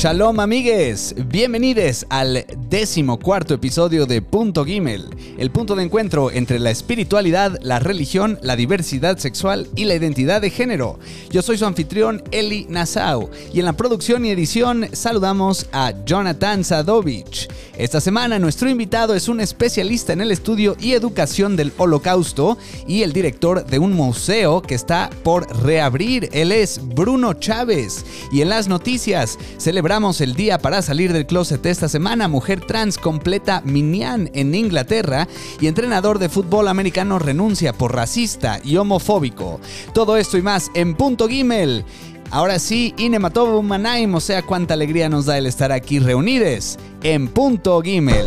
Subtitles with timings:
[0.00, 5.04] Shalom amigues, bienvenidos al décimo cuarto episodio de Punto Gimel,
[5.36, 10.40] el punto de encuentro entre la espiritualidad, la religión, la diversidad sexual y la identidad
[10.40, 10.98] de género.
[11.30, 16.64] Yo soy su anfitrión Eli Nassau y en la producción y edición saludamos a Jonathan
[16.64, 17.48] Sadovich.
[17.76, 23.02] Esta semana nuestro invitado es un especialista en el estudio y educación del holocausto y
[23.02, 26.28] el director de un museo que está por reabrir.
[26.32, 31.64] Él es Bruno Chávez y en las noticias Celebramos el día para salir del closet
[31.66, 32.28] esta semana.
[32.28, 35.28] Mujer trans completa Minian en Inglaterra
[35.60, 39.60] y entrenador de fútbol americano renuncia por racista y homofóbico.
[39.94, 41.84] Todo esto y más en Punto Gimel.
[42.30, 47.28] Ahora sí, Inematobu Manaim, o sea, cuánta alegría nos da el estar aquí reunidos en
[47.28, 48.26] Punto Gimel.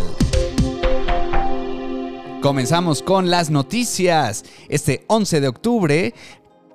[2.43, 4.43] Comenzamos con las noticias.
[4.67, 6.13] Este 11 de octubre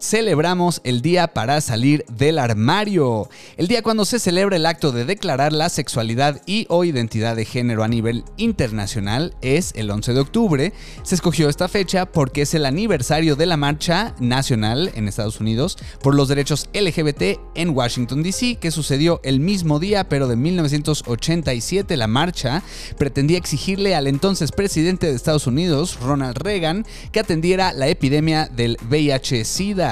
[0.01, 5.05] celebramos el día para salir del armario, el día cuando se celebra el acto de
[5.05, 10.21] declarar la sexualidad y o identidad de género a nivel internacional es el 11 de
[10.21, 10.73] octubre.
[11.03, 15.79] Se escogió esta fecha porque es el aniversario de la marcha nacional en Estados Unidos
[16.03, 21.97] por los derechos LGBT en Washington DC que sucedió el mismo día pero de 1987
[21.97, 22.63] la marcha
[22.97, 28.77] pretendía exigirle al entonces presidente de Estados Unidos Ronald Reagan que atendiera la epidemia del
[28.89, 29.88] VIH-Sida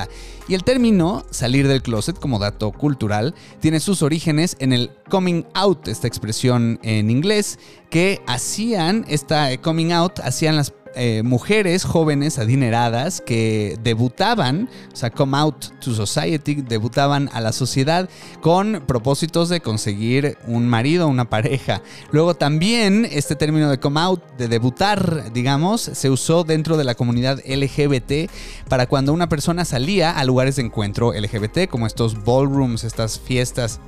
[0.49, 5.45] y el término salir del closet como dato cultural tiene sus orígenes en el coming
[5.55, 7.59] out, esta expresión en inglés,
[7.91, 15.11] que hacían esta coming out, hacían las eh, mujeres jóvenes adineradas que debutaban, o sea,
[15.11, 18.09] come out to society, debutaban a la sociedad
[18.41, 21.83] con propósitos de conseguir un marido, una pareja.
[22.13, 26.95] Luego también este término de come out, de debutar, digamos, se usó dentro de la
[26.95, 28.31] comunidad LGBT
[28.69, 33.81] para cuando una persona salía a lugares de encuentro LGBT, como estos ballrooms, estas fiestas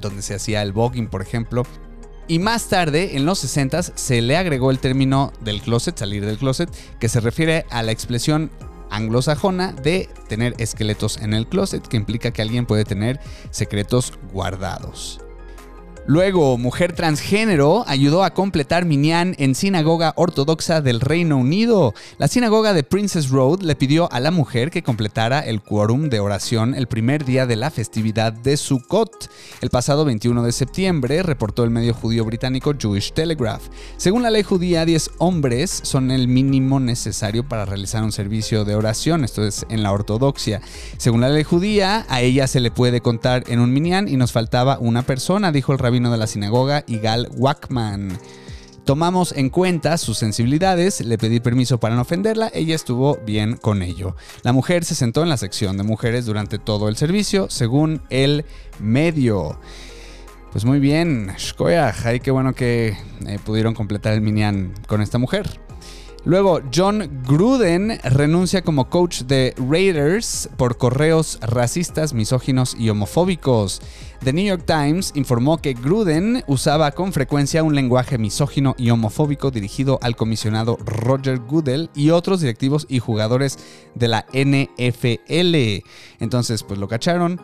[0.00, 1.62] donde se hacía el voguing, por ejemplo.
[2.28, 6.36] Y más tarde, en los 60 se le agregó el término del closet, salir del
[6.36, 6.68] closet,
[7.00, 8.50] que se refiere a la expresión
[8.90, 13.18] anglosajona de tener esqueletos en el closet, que implica que alguien puede tener
[13.50, 15.20] secretos guardados.
[16.10, 21.92] Luego, mujer transgénero ayudó a completar Minyan en sinagoga ortodoxa del Reino Unido.
[22.16, 26.20] La sinagoga de Princess Road le pidió a la mujer que completara el quórum de
[26.20, 29.30] oración el primer día de la festividad de Sukkot.
[29.60, 33.68] El pasado 21 de septiembre, reportó el medio judío británico Jewish Telegraph.
[33.98, 38.76] Según la ley judía, 10 hombres son el mínimo necesario para realizar un servicio de
[38.76, 40.62] oración, esto es en la ortodoxia.
[40.96, 44.32] Según la ley judía, a ella se le puede contar en un Minyan y nos
[44.32, 48.16] faltaba una persona, dijo el rabino de la sinagoga, Igal Wackman.
[48.84, 53.82] Tomamos en cuenta sus sensibilidades, le pedí permiso para no ofenderla, ella estuvo bien con
[53.82, 54.16] ello.
[54.42, 58.46] La mujer se sentó en la sección de mujeres durante todo el servicio, según el
[58.78, 59.60] medio.
[60.52, 65.18] Pues muy bien, Shkoyach, ay qué bueno que eh, pudieron completar el minian con esta
[65.18, 65.60] mujer.
[66.24, 73.80] Luego, John Gruden renuncia como coach de Raiders por correos racistas, misóginos y homofóbicos.
[74.22, 79.50] The New York Times informó que Gruden usaba con frecuencia un lenguaje misógino y homofóbico
[79.50, 83.58] dirigido al comisionado Roger Goodell y otros directivos y jugadores
[83.94, 85.84] de la NFL.
[86.18, 87.40] Entonces, pues lo cacharon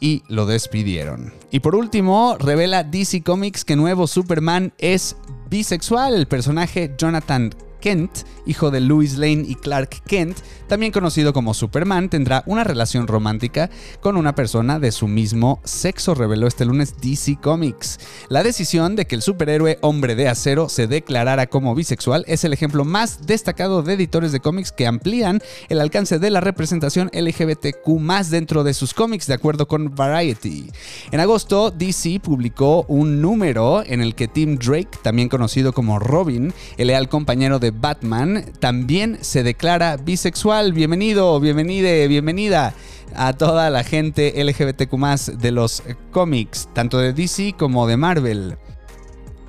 [0.00, 1.32] y lo despidieron.
[1.50, 5.16] Y por último, revela DC Comics que nuevo Superman es
[5.48, 6.14] bisexual.
[6.14, 8.10] El personaje Jonathan Kent,
[8.46, 10.38] hijo de Louis Lane y Clark Kent,
[10.70, 13.70] también conocido como Superman, tendrá una relación romántica
[14.00, 17.98] con una persona de su mismo sexo, reveló este lunes DC Comics.
[18.28, 22.52] La decisión de que el superhéroe hombre de acero se declarara como bisexual es el
[22.52, 28.30] ejemplo más destacado de editores de cómics que amplían el alcance de la representación LGBTQ
[28.30, 30.70] dentro de sus cómics, de acuerdo con Variety.
[31.10, 36.54] En agosto, DC publicó un número en el que Tim Drake, también conocido como Robin,
[36.76, 40.59] el leal compañero de Batman, también se declara bisexual.
[40.60, 42.74] Bienvenido, bienvenide, bienvenida
[43.16, 48.58] a toda la gente LGBTQ de los cómics, tanto de DC como de Marvel.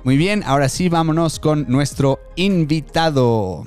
[0.04, 3.62] Muy bien, ahora sí vámonos con nuestro invitado.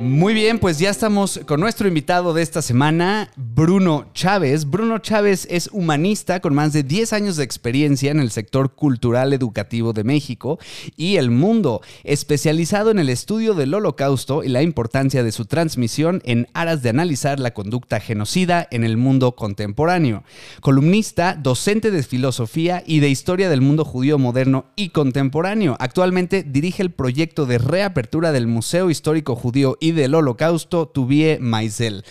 [0.00, 4.68] Muy bien, pues ya estamos con nuestro invitado de esta semana, Bruno Chávez.
[4.68, 9.32] Bruno Chávez es humanista con más de 10 años de experiencia en el sector cultural
[9.32, 10.58] educativo de México
[10.96, 16.20] y el mundo, especializado en el estudio del holocausto y la importancia de su transmisión
[16.24, 20.24] en aras de analizar la conducta genocida en el mundo contemporáneo.
[20.60, 25.76] Columnista, docente de filosofía y de historia del mundo judío moderno y contemporáneo.
[25.78, 32.04] Actualmente dirige el proyecto de reapertura del Museo Histórico Judío y del Holocausto, Tuvie Maisel.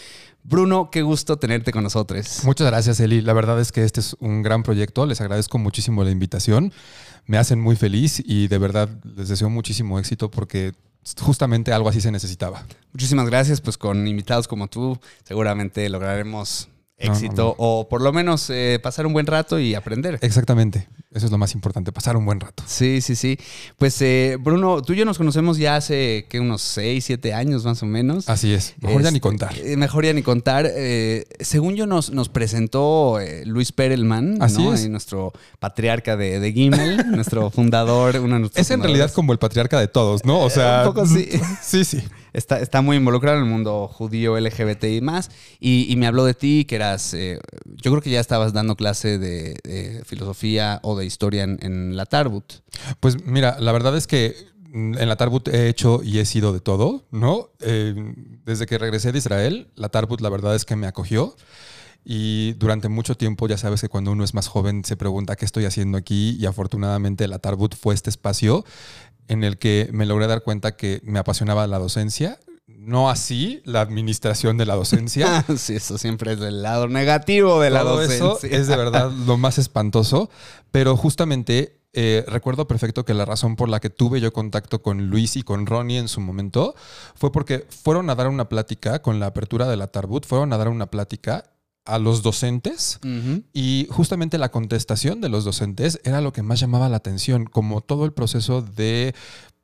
[0.43, 2.41] Bruno, qué gusto tenerte con nosotros.
[2.43, 3.21] Muchas gracias, Eli.
[3.21, 5.07] La verdad es que este es un gran proyecto.
[5.07, 6.71] Les agradezco muchísimo la invitación.
[7.25, 10.73] Me hacen muy feliz y de verdad les deseo muchísimo éxito porque
[11.19, 12.63] justamente algo así se necesitaba.
[12.91, 16.67] Muchísimas gracias, pues con invitados como tú seguramente lograremos
[17.03, 20.19] éxito o por lo menos eh, pasar un buen rato y aprender.
[20.21, 22.63] Exactamente, eso es lo más importante, pasar un buen rato.
[22.65, 23.37] Sí, sí, sí.
[23.77, 27.65] Pues eh, Bruno, tú y yo nos conocemos ya hace que unos 6, 7 años
[27.65, 28.29] más o menos.
[28.29, 29.53] Así es, mejor ya ni este, contar.
[29.57, 30.69] Eh, mejor ya ni contar.
[31.39, 34.89] según yo nos, nos presentó Luis Perelman, Así es.
[34.89, 38.17] nuestro patriarca de, de Gimel, nuestro fundador.
[38.17, 40.39] Uno es en realidad como el patriarca de todos, ¿no?
[40.39, 41.29] O sea, un poco sí.
[41.61, 42.03] sí, sí
[42.33, 45.29] está, está muy involucrado en el mundo judío, LGBT y más.
[45.59, 49.17] Y, me habló de ti, que eras, eh, yo creo que ya estabas dando clase
[49.17, 52.53] de, filosofía o de historia en, la Tarbut.
[52.99, 54.35] Pues mira, la verdad es que
[54.73, 57.49] en la Tarbut he hecho y he sido de todo, ¿no?
[57.61, 57.93] Eh,
[58.43, 61.35] desde que regresé de Israel, la Tarbut la verdad es que me acogió.
[62.05, 65.45] Y durante mucho tiempo, ya sabes que cuando uno es más joven se pregunta qué
[65.45, 68.65] estoy haciendo aquí y afortunadamente la Tarbut fue este espacio
[69.27, 72.39] en el que me logré dar cuenta que me apasionaba la docencia.
[72.67, 75.45] No así la administración de la docencia.
[75.57, 78.15] sí, eso siempre es del lado negativo de la docencia.
[78.15, 80.29] Eso es de verdad lo más espantoso.
[80.71, 85.09] Pero justamente eh, recuerdo perfecto que la razón por la que tuve yo contacto con
[85.09, 86.73] Luis y con Ronnie en su momento
[87.13, 90.57] fue porque fueron a dar una plática con la apertura de la Tarbut, fueron a
[90.57, 91.52] dar una plática
[91.85, 92.99] a los docentes
[93.53, 97.81] y justamente la contestación de los docentes era lo que más llamaba la atención, como
[97.81, 99.13] todo el proceso de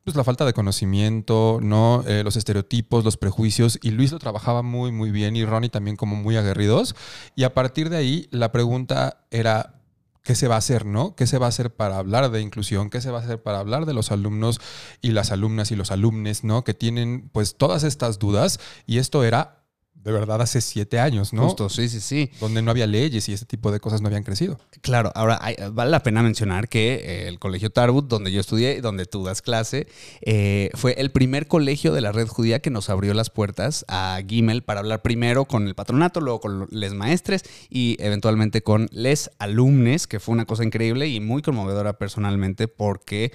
[0.03, 2.03] pues, la falta de conocimiento, ¿no?
[2.07, 5.97] Eh, los estereotipos, los prejuicios, y Luis lo trabajaba muy, muy bien, y Ronnie también
[5.97, 6.95] como muy aguerridos,
[7.35, 9.75] y a partir de ahí la pregunta era,
[10.23, 11.15] ¿qué se va a hacer, no?
[11.15, 12.89] ¿Qué se va a hacer para hablar de inclusión?
[12.89, 14.59] ¿Qué se va a hacer para hablar de los alumnos
[14.99, 16.63] y las alumnas y los alumnos, ¿no?
[16.63, 19.58] Que tienen pues todas estas dudas, y esto era
[20.03, 21.43] de verdad hace siete años, ¿no?
[21.43, 22.31] Justo, sí, sí, sí.
[22.39, 24.57] Donde no había leyes y ese tipo de cosas no habían crecido.
[24.81, 25.39] Claro, ahora
[25.71, 29.23] vale la pena mencionar que eh, el colegio Tarbut, donde yo estudié y donde tú
[29.25, 29.87] das clase,
[30.21, 34.21] eh, fue el primer colegio de la red judía que nos abrió las puertas a
[34.25, 39.31] Gimel para hablar primero con el patronato, luego con les maestres y eventualmente con les
[39.37, 43.33] alumnes, que fue una cosa increíble y muy conmovedora personalmente porque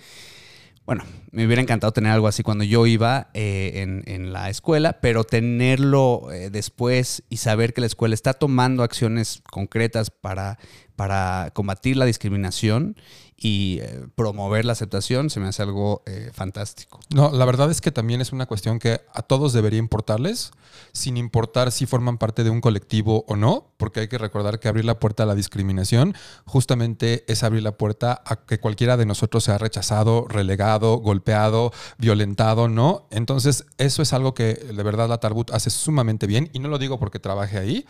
[0.87, 5.25] bueno, me hubiera encantado tener algo así cuando yo iba eh, en, la escuela, pero
[5.25, 10.59] tenerlo eh, después y saber que la escuela está tomando acciones concretas para,
[10.95, 12.97] para combatir la discriminación
[13.45, 16.99] y eh, promover la aceptación se me hace algo eh, fantástico.
[17.15, 20.53] No, la verdad es que también es una cuestión que a todos debería importarles,
[20.93, 24.69] sin importar si forman parte de un colectivo o no, porque hay que recordar que
[24.69, 26.15] abrir la puerta a la discriminación
[26.47, 32.69] justamente es abrir la puerta a que cualquiera de nosotros sea rechazado, relegado, golpeado, violentado,
[32.69, 33.07] ¿no?
[33.11, 36.79] Entonces, eso es algo que de verdad la Tarbut hace sumamente bien y no lo
[36.79, 37.85] digo porque trabaje ahí,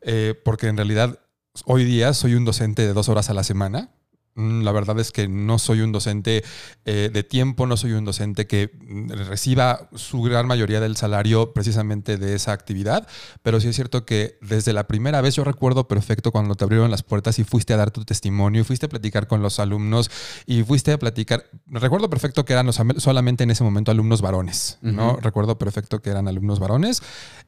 [0.00, 1.20] eh, porque en realidad
[1.64, 3.92] hoy día soy un docente de dos horas a la semana
[4.36, 6.44] la verdad es que no soy un docente
[6.84, 11.52] eh, de tiempo, no soy un docente que mm, reciba su gran mayoría del salario
[11.54, 13.08] precisamente de esa actividad,
[13.42, 16.90] pero sí es cierto que desde la primera vez yo recuerdo perfecto cuando te abrieron
[16.90, 20.10] las puertas y fuiste a dar tu testimonio, y fuiste a platicar con los alumnos
[20.44, 25.16] y fuiste a platicar, recuerdo perfecto que eran solamente en ese momento alumnos varones, ¿no?
[25.16, 27.02] Recuerdo perfecto que eran alumnos varones,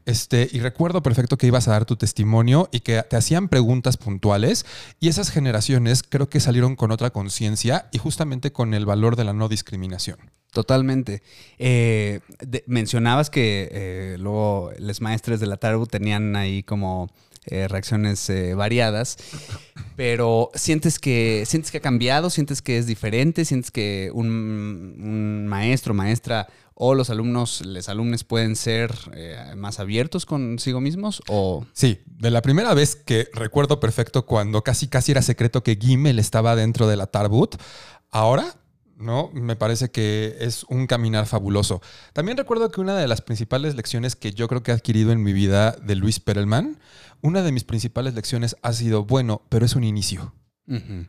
[0.07, 3.99] este, y recuerdo perfecto que ibas a dar tu testimonio y que te hacían preguntas
[3.99, 4.65] puntuales
[5.01, 9.25] y esas generaciones creo que salieron con otra conciencia y justamente con el valor de
[9.25, 10.19] la no discriminación.
[10.53, 11.23] Totalmente.
[11.59, 12.21] Eh,
[12.67, 17.11] mencionabas que eh, luego los maestres de la TARU tenían ahí como
[17.47, 19.19] eh, reacciones variadas,
[19.97, 22.31] pero ¿sientes que, ¿sientes que ha cambiado?
[22.31, 23.45] ¿Sientes que es diferente?
[23.45, 26.49] ¿Sientes que un maestro, maestra
[26.81, 32.31] o los alumnos, los alumnos pueden ser eh, más abiertos consigo mismos o Sí, de
[32.31, 36.87] la primera vez que recuerdo perfecto cuando casi casi era secreto que Gimel estaba dentro
[36.87, 37.57] de la Tarbut,
[38.11, 38.55] ahora
[38.97, 39.31] ¿no?
[39.33, 41.81] Me parece que es un caminar fabuloso.
[42.13, 45.23] También recuerdo que una de las principales lecciones que yo creo que he adquirido en
[45.23, 46.79] mi vida de Luis Perelman,
[47.23, 50.35] una de mis principales lecciones ha sido, bueno, pero es un inicio.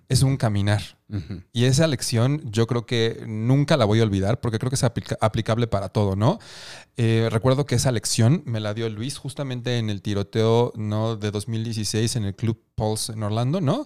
[0.08, 0.82] Es un caminar.
[1.52, 4.84] Y esa lección yo creo que nunca la voy a olvidar porque creo que es
[4.84, 6.40] aplicable para todo, ¿no?
[6.96, 11.16] Eh, recuerdo que esa lección me la dio Luis justamente en el tiroteo ¿no?
[11.18, 13.86] de 2016 en el Club Pulse en Orlando, ¿no?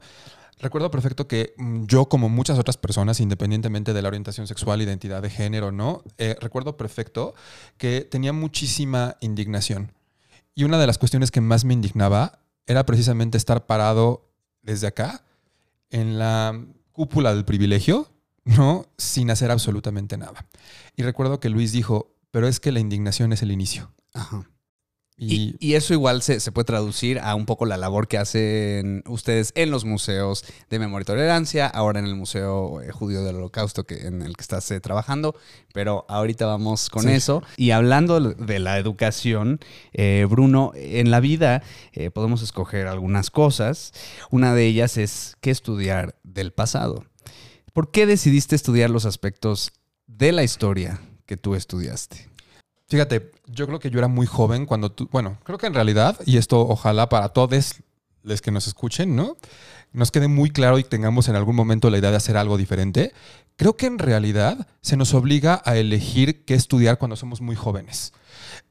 [0.60, 5.22] Recuerdo perfecto que mm, yo, como muchas otras personas, independientemente de la orientación sexual, identidad
[5.22, 6.04] de género, ¿no?
[6.18, 7.34] Eh, recuerdo perfecto
[7.78, 9.92] que tenía muchísima indignación.
[10.56, 14.30] Y una de las cuestiones que más me indignaba era precisamente estar parado
[14.62, 15.24] desde acá
[15.94, 16.60] en la
[16.92, 18.10] cúpula del privilegio,
[18.44, 18.86] ¿no?
[18.98, 20.46] Sin hacer absolutamente nada.
[20.98, 23.94] Y recuerdo que Luis dijo, pero es que la indignación es el inicio.
[25.16, 29.04] Y, y, eso igual se, se, puede traducir a un poco la labor que hacen
[29.08, 33.36] ustedes en los museos de memoria y tolerancia, ahora en el Museo eh, Judío del
[33.36, 35.36] Holocausto que, en el que estás eh, trabajando,
[35.72, 37.12] pero ahorita vamos con sí.
[37.12, 37.44] eso.
[37.58, 39.60] Y hablando de la educación,
[39.94, 41.62] eh, Bruno, en la vida
[41.94, 43.94] eh, podemos escoger algunas cosas.
[44.32, 47.06] Una de ellas es qué estudiar del pasado.
[47.72, 49.72] ¿Por qué decidiste estudiar los aspectos
[50.08, 52.33] de la historia que tú estudiaste?
[52.94, 56.20] Fíjate, yo creo que yo era muy joven cuando tú, bueno, creo que en realidad,
[56.28, 57.82] y esto ojalá para todos
[58.22, 59.36] los que nos escuchen, ¿no?
[59.94, 63.12] Nos quede muy claro y tengamos en algún momento la idea de hacer algo diferente.
[63.56, 68.14] Creo que en realidad se nos obliga a elegir qué estudiar cuando somos muy jóvenes.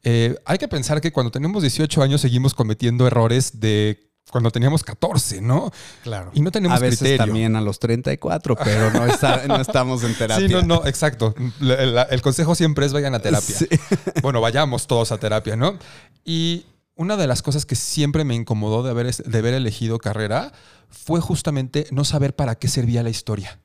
[0.05, 4.83] Eh, hay que pensar que cuando tenemos 18 años seguimos cometiendo errores de cuando teníamos
[4.83, 5.71] 14, ¿no?
[6.03, 6.31] Claro.
[6.35, 7.27] Y no tenemos a veces criterio.
[7.27, 10.47] también a los 34, pero no, está, no estamos en terapia.
[10.49, 11.35] Sí, no, no, exacto.
[11.61, 13.57] La, la, el consejo siempre es vayan a terapia.
[13.57, 13.69] Sí.
[14.23, 15.79] Bueno, vayamos todos a terapia, ¿no?
[16.25, 16.65] Y
[16.95, 20.53] una de las cosas que siempre me incomodó de haber, de haber elegido carrera
[20.89, 23.61] fue justamente no saber para qué servía la historia.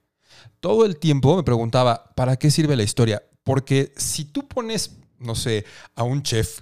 [0.60, 3.24] Todo el tiempo me preguntaba, ¿para qué sirve la historia?
[3.44, 6.62] Porque si tú pones, no sé, a un chef,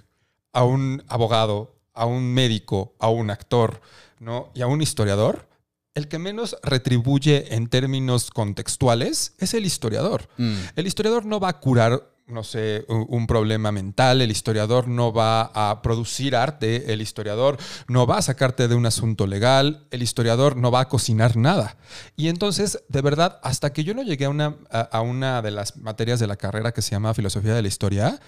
[0.52, 3.80] a un abogado, a un médico, a un actor,
[4.20, 4.50] ¿no?
[4.54, 5.48] Y a un historiador,
[5.94, 10.28] el que menos retribuye en términos contextuales es el historiador.
[10.36, 10.56] Mm.
[10.76, 15.42] El historiador no va a curar no sé, un problema mental, el historiador no va
[15.42, 20.56] a producir arte, el historiador no va a sacarte de un asunto legal, el historiador
[20.56, 21.76] no va a cocinar nada.
[22.16, 25.76] Y entonces, de verdad, hasta que yo no llegué a una, a una de las
[25.76, 28.18] materias de la carrera que se llama Filosofía de la Historia,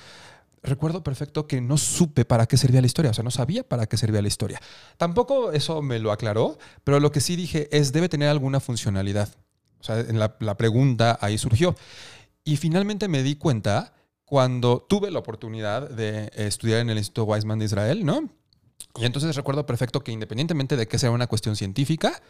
[0.63, 3.87] recuerdo perfecto que no supe para qué servía la historia, o sea, no sabía para
[3.87, 4.61] qué servía la historia.
[4.97, 9.29] Tampoco eso me lo aclaró, pero lo que sí dije es, debe tener alguna funcionalidad.
[9.81, 11.77] O sea, en la, la pregunta ahí surgió.
[12.45, 13.93] Y finalmente me di cuenta
[14.25, 18.29] cuando tuve la oportunidad de estudiar en el Instituto Weizmann de Israel, ¿no?
[18.97, 22.23] Y entonces recuerdo perfecto que independientemente de que sea una cuestión científica,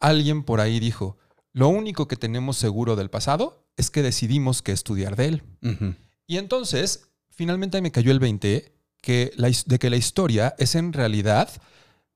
[0.00, 1.18] alguien por ahí dijo,
[1.52, 5.42] lo único que tenemos seguro del pasado es que decidimos qué estudiar de él.
[5.62, 5.96] Uh -huh.
[6.26, 10.92] Y entonces finalmente me cayó el 20 que la, de que la historia es en
[10.92, 11.50] realidad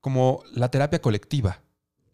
[0.01, 1.61] como la terapia colectiva.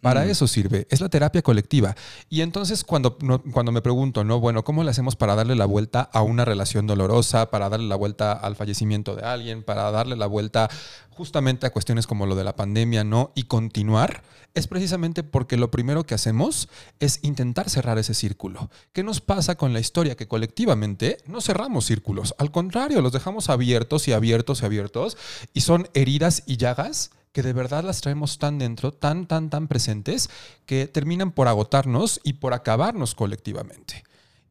[0.01, 0.29] Para mm.
[0.29, 1.95] eso sirve, es la terapia colectiva.
[2.29, 4.39] Y entonces cuando, no, cuando me pregunto, ¿no?
[4.39, 7.95] Bueno, ¿cómo le hacemos para darle la vuelta a una relación dolorosa, para darle la
[7.95, 10.69] vuelta al fallecimiento de alguien, para darle la vuelta
[11.09, 13.31] justamente a cuestiones como lo de la pandemia, ¿no?
[13.33, 14.21] Y continuar,
[14.53, 18.69] es precisamente porque lo primero que hacemos es intentar cerrar ese círculo.
[18.93, 20.15] ¿Qué nos pasa con la historia?
[20.15, 25.17] Que colectivamente no cerramos círculos, al contrario, los dejamos abiertos y abiertos y abiertos,
[25.53, 29.67] y son heridas y llagas que de verdad las traemos tan dentro, tan, tan, tan
[29.67, 30.27] presentes,
[30.65, 34.03] que terminan por agotarnos y por acabarnos colectivamente.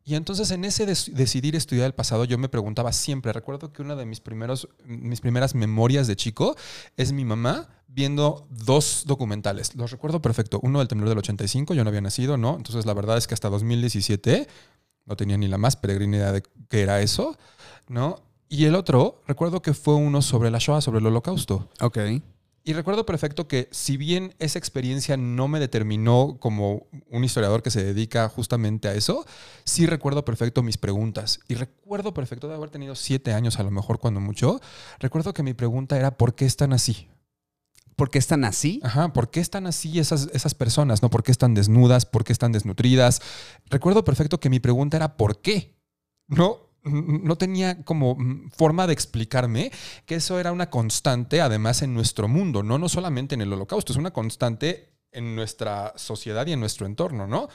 [0.05, 3.97] Y entonces en ese decidir estudiar el pasado yo me preguntaba siempre, recuerdo que una
[3.97, 6.55] de mis, primeros, mis primeras memorias de chico
[6.97, 9.75] es mi mamá viendo dos documentales.
[9.75, 10.61] Los recuerdo perfecto.
[10.62, 12.55] Uno del temblor del 85, yo no había nacido, ¿no?
[12.57, 14.47] Entonces la verdad es que hasta 2017
[15.07, 17.37] no tenía ni la más peregrina idea de qué era eso,
[17.88, 18.23] ¿no?
[18.49, 21.69] Y el otro, recuerdo que fue uno sobre la Shoah, sobre el holocausto.
[21.81, 21.99] Ok.
[22.69, 27.71] Y recuerdo perfecto que si bien esa experiencia no me determinó como un historiador que
[27.71, 29.25] se dedica justamente a eso,
[29.63, 31.39] sí recuerdo perfecto mis preguntas.
[31.47, 34.61] Y recuerdo perfecto de haber tenido siete años a lo mejor cuando mucho,
[34.99, 37.07] recuerdo que mi pregunta era ¿por qué están así?
[37.95, 38.81] ¿Por qué están así?
[38.83, 41.03] Ajá, ¿por qué están así esas, esas personas?
[41.03, 41.09] ¿no?
[41.09, 42.05] ¿Por qué están desnudas?
[42.05, 43.23] ¿Por qué están desnutridas?
[43.67, 45.79] Recuerdo perfecto que mi pregunta era ¿por qué?
[46.27, 48.16] No, no tenía como
[48.57, 49.71] forma de explicarme
[50.07, 53.93] que eso era una constante, además, en nuestro mundo, no, no solamente en el holocausto,
[53.93, 57.49] es una constante en nuestra sociedad y en nuestro entorno, ¿no?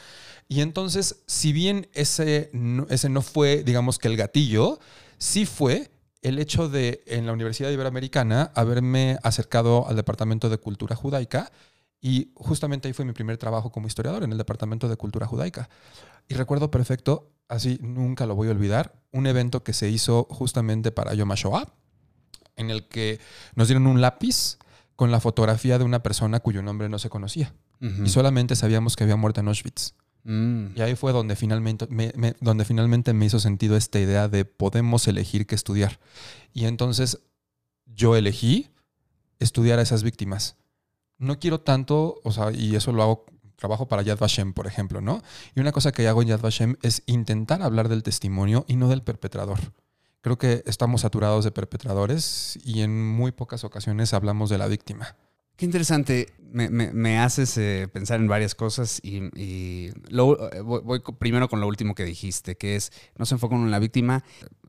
[0.47, 2.51] Y entonces, si bien ese,
[2.89, 4.79] ese no fue, digamos que el gatillo,
[5.17, 10.95] sí fue el hecho de, en la Universidad Iberoamericana, haberme acercado al Departamento de Cultura
[10.95, 11.51] Judaica
[12.01, 15.69] y justamente ahí fue mi primer trabajo como historiador en el Departamento de Cultura Judaica.
[16.27, 20.91] Y recuerdo perfecto, así nunca lo voy a olvidar, un evento que se hizo justamente
[20.91, 21.73] para Yom HaShoah,
[22.55, 23.19] en el que
[23.55, 24.57] nos dieron un lápiz
[24.95, 27.53] con la fotografía de una persona cuyo nombre no se conocía.
[27.81, 28.05] Uh -huh.
[28.05, 29.95] Y solamente sabíamos que había muerto en Auschwitz.
[30.23, 30.67] Mm.
[30.75, 34.45] Y ahí fue donde finalmente me, me, donde finalmente me hizo sentido esta idea de
[34.45, 35.99] podemos elegir qué estudiar.
[36.53, 37.19] Y entonces
[37.85, 38.69] yo elegí
[39.39, 40.57] estudiar a esas víctimas.
[41.17, 43.25] No quiero tanto, o sea, y eso lo hago
[43.61, 45.21] trabajo para Yad Vashem, por ejemplo, ¿no?
[45.55, 48.89] Y una cosa que hago en Yad Vashem es intentar hablar del testimonio y no
[48.89, 49.59] del perpetrador.
[50.21, 55.15] Creo que estamos saturados de perpetradores y en muy pocas ocasiones hablamos de la víctima.
[55.57, 56.33] Qué interesante.
[56.51, 61.93] Me, haces eh, pensar en varias cosas y, lo, voy, voy, primero con lo último
[61.93, 64.23] que dijiste, que es no se enfocan en la víctima.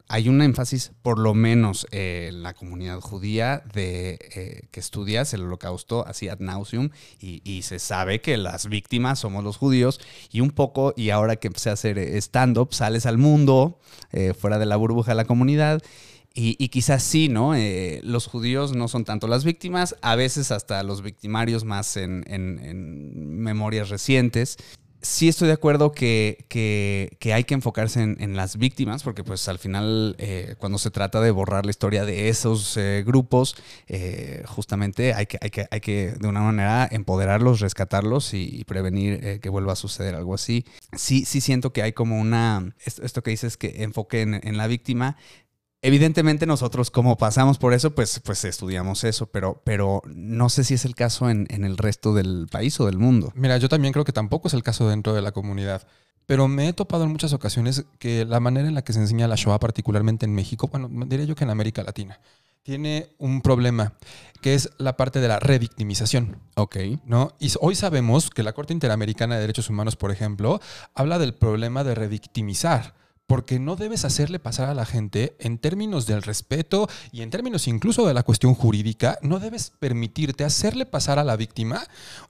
[0.08, 5.32] Hay un énfasis, por lo menos eh, en la comunidad judía, de eh, que estudias
[5.32, 10.40] el holocausto así ad nauseum y, se sabe que las víctimas somos los judíos y
[10.40, 13.78] un poco, y ahora que empecé a hacer stand-up, sales al mundo,
[14.10, 15.82] eh, fuera de la burbuja de la comunidad.
[16.34, 17.54] Y, quizás sí, ¿no?
[17.54, 22.24] Eh, los judíos no son tanto las víctimas, a veces hasta los victimarios más en
[23.42, 24.56] memorias recientes
[25.02, 29.48] sí estoy de acuerdo que, que, hay que enfocarse en, en, las víctimas, porque pues
[29.48, 33.56] al final eh, cuando se trata de borrar la historia de esos eh, grupos,
[33.88, 38.64] eh, justamente hay que, hay, que, hay que de una manera empoderarlos, rescatarlos y, y
[38.64, 40.64] prevenir que vuelva a suceder algo así.
[40.96, 44.56] Sí, sí siento que hay como una, esto, esto que dices que enfoque en, en
[44.56, 45.16] la víctima,
[45.84, 50.74] Evidentemente nosotros como pasamos por eso, pues, pues estudiamos eso, pero, pero no sé si
[50.74, 53.32] es el caso en, en, el resto del país o del mundo.
[53.34, 55.82] Mira, yo también creo que tampoco es el caso dentro de la comunidad,
[56.24, 59.26] pero me he topado en muchas ocasiones que la manera en la que se enseña
[59.26, 62.20] la Shoah, particularmente en México, bueno, diría yo que en América Latina,
[62.62, 63.94] tiene un problema,
[64.40, 66.38] que es la parte de la revictimización.
[66.54, 66.76] Ok.
[67.04, 67.34] ¿no?
[67.40, 70.60] Y hoy sabemos que la Corte Interamericana de Derechos Humanos, por ejemplo,
[70.94, 72.94] habla del problema de revictimizar
[73.32, 77.66] porque no debes hacerle pasar a la gente en términos del respeto y en términos
[77.66, 81.82] incluso de la cuestión jurídica, no debes permitirte hacerle pasar a la víctima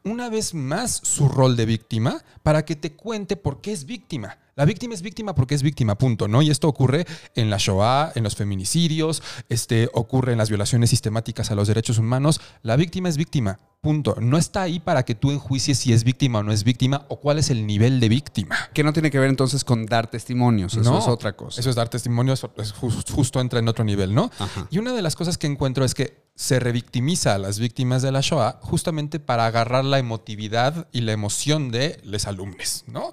[0.04, 4.38] una vez más su rol de víctima para que te cuente por qué es víctima.
[4.54, 6.42] La víctima es víctima porque es víctima, punto, ¿no?
[6.42, 11.50] Y esto ocurre en la Shoah, en los feminicidios, este, ocurre en las violaciones sistemáticas
[11.50, 12.38] a los derechos humanos.
[12.62, 14.14] La víctima es víctima, punto.
[14.21, 17.18] No está ahí para que tú enjuicies si es víctima o no es víctima o
[17.18, 18.56] cuál es el nivel de víctima.
[18.75, 21.59] Que no tiene que ver entonces con dar testimonios, eso no, es otra cosa.
[21.59, 24.30] Eso es dar testimonios, es justo, entra en otro nivel, ¿no?
[24.38, 24.68] Ajá.
[24.71, 28.11] Y una de las cosas que encuentro es que se revictimiza a las víctimas de
[28.11, 33.11] la Shoah justamente para agarrar la emotividad y la emoción de los alumnos, ¿no?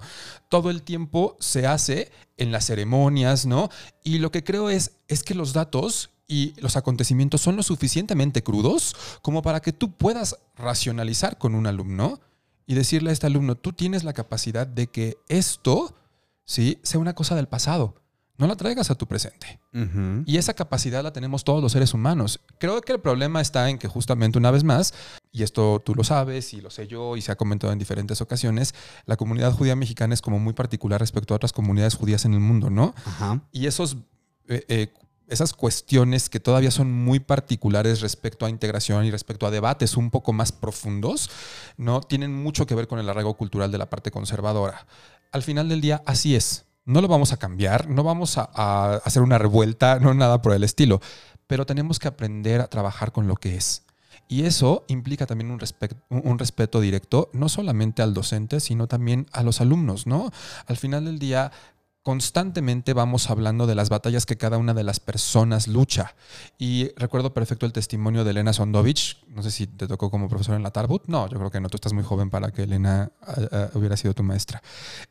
[0.50, 3.70] Todo el tiempo se hace en las ceremonias, ¿no?
[4.04, 8.42] Y lo que creo es, es que los datos y los acontecimientos son lo suficientemente
[8.42, 12.20] crudos como para que tú puedas racionalizar con un alumno
[12.66, 15.94] y decirle a este alumno, tú tienes la capacidad de que esto,
[16.44, 16.78] ¿sí?
[16.82, 17.94] Sea una cosa del pasado
[18.40, 19.60] no la traigas a tu presente.
[19.74, 20.24] Uh -huh.
[20.26, 22.40] Y esa capacidad la tenemos todos los seres humanos.
[22.58, 24.94] Creo que el problema está en que justamente una vez más,
[25.30, 28.20] y esto tú lo sabes y lo sé yo y se ha comentado en diferentes
[28.22, 28.74] ocasiones,
[29.04, 32.40] la comunidad judía mexicana es como muy particular respecto a otras comunidades judías en el
[32.40, 32.94] mundo, ¿no?
[33.06, 33.40] Uh -huh.
[33.52, 33.98] Y esos...
[34.48, 34.92] Eh, eh,
[35.28, 40.10] esas cuestiones que todavía son muy particulares respecto a integración y respecto a debates un
[40.10, 41.30] poco más profundos,
[41.76, 44.88] no tienen mucho que ver con el arraigo cultural de la parte conservadora.
[45.30, 46.64] Al final del día, así es.
[46.90, 50.64] No lo vamos a cambiar, no vamos a, hacer una revuelta, no nada por el
[50.64, 51.00] estilo,
[51.46, 53.84] pero tenemos que aprender a trabajar con lo que es.
[54.26, 55.60] Y eso implica también un,
[56.10, 60.32] un respeto directo, no solamente al docente, sino también a los alumnos, ¿no?
[60.66, 61.52] Al final del día,
[62.10, 66.16] constantemente vamos hablando de las batallas que cada una de las personas lucha.
[66.58, 69.24] Y recuerdo perfecto el testimonio de Elena Sondovich.
[69.28, 71.04] No sé si te tocó como profesor en la Tarbut.
[71.06, 71.68] No, yo creo que no.
[71.68, 74.60] Tú estás muy joven para que Elena uh, uh, hubiera sido tu maestra.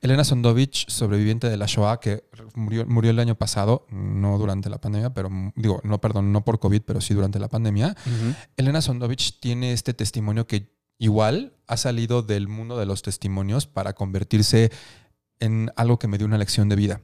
[0.02, 4.82] Elena Sondovich, sobreviviente de la Shoah, que murió, murió el año pasado, no durante la
[4.82, 7.96] pandemia, pero digo, no, perdón, no por COVID, pero sí durante la pandemia.
[8.06, 8.36] Uh -huh.
[8.58, 13.94] Elena Sondovich tiene este testimonio que igual ha salido del mundo de los testimonios para
[13.94, 14.70] convertirse
[15.40, 17.02] en algo que me dio una lección de vida.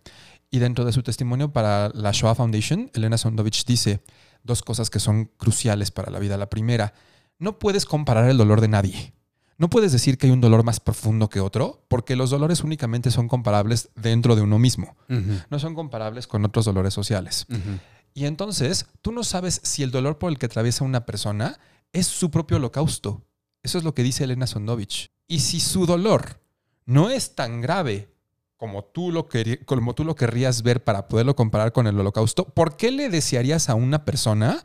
[0.52, 4.02] Y dentro de su testimonio para la Shoah Foundation, Elena Sondovich dice
[4.44, 6.38] dos cosas que son cruciales para la vida.
[6.38, 6.94] La primera,
[7.40, 9.14] no puedes comparar el dolor de nadie.
[9.58, 13.10] No puedes decir que hay un dolor más profundo que otro, porque los dolores únicamente
[13.10, 14.96] son comparables dentro de uno mismo.
[15.10, 15.46] Uh -huh.
[15.50, 17.46] No son comparables con otros dolores sociales.
[17.50, 17.80] Uh -huh.
[18.14, 21.58] Y entonces, tú no sabes si el dolor por el que atraviesa una persona
[21.94, 23.24] es su propio holocausto.
[23.64, 25.10] Eso es lo que dice Elena Sondovich.
[25.28, 26.42] Y si su dolor
[26.86, 28.15] no es tan grave
[28.58, 33.10] como tú, lo lo querrías ver para poderlo comparar con el holocausto, ¿por qué le
[33.10, 34.64] desearías a una persona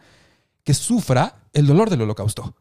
[0.65, 2.55] que sufra el dolor del holocausto?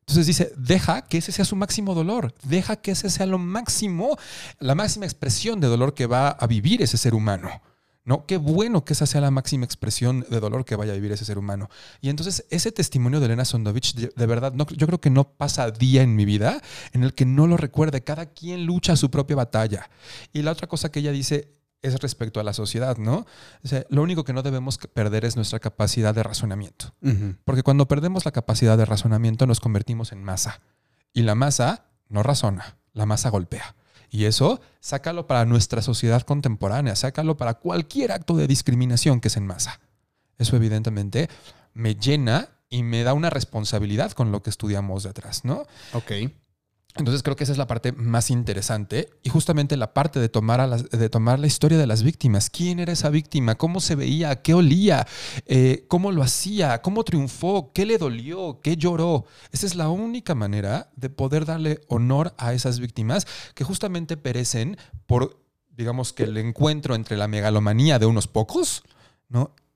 [0.00, 4.18] Entonces dice, deja que ese sea su máximo dolor, deja que ese sea lo máximo,
[4.58, 7.62] la máxima expresión de dolor que va a vivir ese ser humano.
[8.04, 8.26] ¿No?
[8.26, 11.24] Qué bueno que esa sea la máxima expresión de dolor que vaya a vivir ese
[11.24, 11.68] ser humano.
[12.00, 15.24] Y entonces ese testimonio de Elena Sondovich, de, de verdad, no, yo creo que no
[15.24, 16.60] pasa día en mi vida
[16.92, 18.02] en el que no lo recuerde.
[18.02, 19.90] Cada quien lucha su propia batalla.
[20.32, 23.26] Y la otra cosa que ella dice es respecto a la sociedad, ¿no?
[23.64, 26.94] O sea, lo único que no debemos perder es nuestra capacidad de razonamiento.
[27.00, 27.36] Uh -huh.
[27.44, 30.60] Porque cuando perdemos la capacidad de razonamiento nos convertimos en masa.
[31.12, 33.74] Y la masa no razona, la masa golpea.
[34.10, 39.36] Y eso, sácalo para nuestra sociedad contemporánea, sácalo para cualquier acto de discriminación que es
[39.36, 39.80] en masa.
[40.38, 41.28] Eso evidentemente
[41.74, 45.64] me llena y me da una responsabilidad con lo que estudiamos detrás, ¿no?
[45.92, 46.12] Ok.
[46.96, 50.60] Entonces creo que esa es la parte más interesante y justamente la parte de tomar,
[50.60, 52.50] a las- de tomar la historia de las víctimas.
[52.50, 53.54] ¿Quién era esa víctima?
[53.54, 54.42] ¿Cómo se veía?
[54.42, 55.06] ¿Qué olía?
[55.46, 56.82] Eh, ¿Cómo lo hacía?
[56.82, 57.70] ¿Cómo triunfó?
[57.72, 58.60] ¿Qué le dolió?
[58.60, 59.24] ¿Qué lloró?
[59.52, 64.76] Esa es la única manera de poder darle honor a esas víctimas que justamente perecen
[65.06, 68.82] por, digamos que el encuentro entre la megalomanía de unos pocos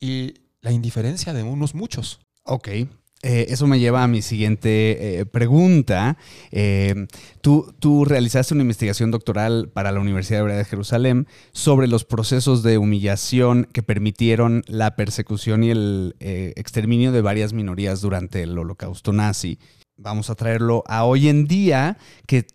[0.00, 2.20] y la indiferencia de unos muchos.
[2.44, 2.68] Ok.
[3.24, 6.18] Eh, eso me lleva a mi siguiente eh, pregunta.
[6.50, 7.06] Eh,
[7.40, 13.66] tú, realizaste una investigación doctoral para la Universidad de Jerusalén sobre los procesos de humillación
[13.72, 19.58] que permitieron la persecución y el exterminio de varias minorías durante el holocausto nazi.
[19.96, 22.46] Vamos a traerlo a hoy en día, que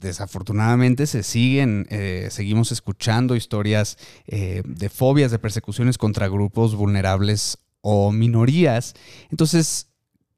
[0.00, 1.86] desafortunadamente se siguen,
[2.30, 8.94] seguimos escuchando historias de fobias, de persecuciones contra grupos vulnerables o minorías.
[9.30, 9.89] Entonces,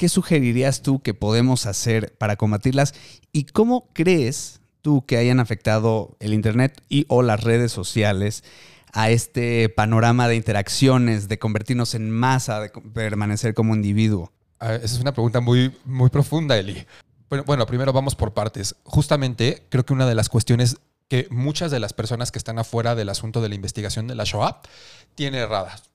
[0.03, 2.93] ¿qué sugerirías tú que podemos hacer para combatirlas?
[3.31, 8.43] ¿Y cómo crees tú que hayan afectado el Internet y o las redes sociales
[8.93, 14.33] a este panorama de interacciones, de convertirnos en masa, de permanecer como individuo?
[14.59, 16.85] Ah, Esa es una pregunta muy, muy profunda, Eli.
[17.29, 18.75] Bueno, bueno, primero vamos por partes.
[18.83, 22.97] Justamente creo que una de las cuestiones que muchas de las personas que están afuera
[22.97, 24.63] del asunto de la investigación de la Shoah
[25.15, 25.92] tiene erradas.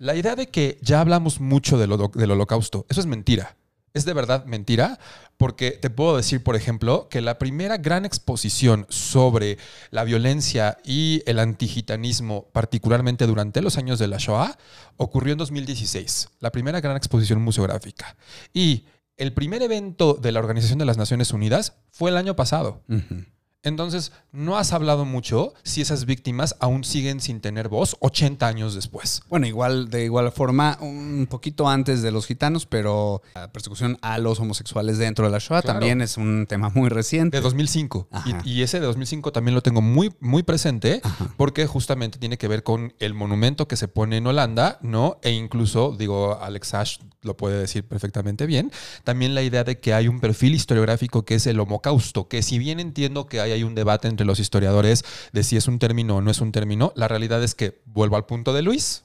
[0.00, 3.56] La idea de que ya hablamos mucho del, holo- del holocausto, eso es mentira.
[3.92, 4.98] Es de verdad mentira,
[5.36, 9.58] porque te puedo decir, por ejemplo, que la primera gran exposición sobre
[9.90, 14.56] la violencia y el antigitanismo, particularmente durante los años de la Shoah,
[14.96, 18.16] ocurrió en 2016, la primera gran exposición museográfica.
[18.54, 18.84] Y
[19.18, 22.82] el primer evento de la Organización de las Naciones Unidas fue el año pasado.
[22.88, 23.24] Ujú.
[23.62, 28.74] Entonces, no has hablado mucho si esas víctimas aún siguen sin tener voz 80 años
[28.74, 29.22] después.
[29.28, 34.16] Bueno, igual, de igual forma, un poquito antes de los gitanos, pero la persecución a
[34.18, 35.78] los homosexuales dentro de la Shoah Claro.
[35.78, 37.36] también es un tema muy reciente.
[37.36, 38.08] De 2005.
[38.10, 38.42] Ajá.
[38.44, 41.34] Y, y ese de 2005 también lo tengo muy, muy presente Ajá.
[41.36, 45.18] porque justamente tiene que ver con el monumento que se pone en Holanda, ¿no?
[45.22, 48.72] E incluso, digo, Alex Ash lo puede decir perfectamente bien,
[49.04, 52.58] también la idea de que hay un perfil historiográfico que es el homocausto, que si
[52.58, 56.16] bien entiendo que hay, hay un debate entre los historiadores de si es un término
[56.16, 59.04] o no es un término, la realidad es que, vuelvo al punto de Luis,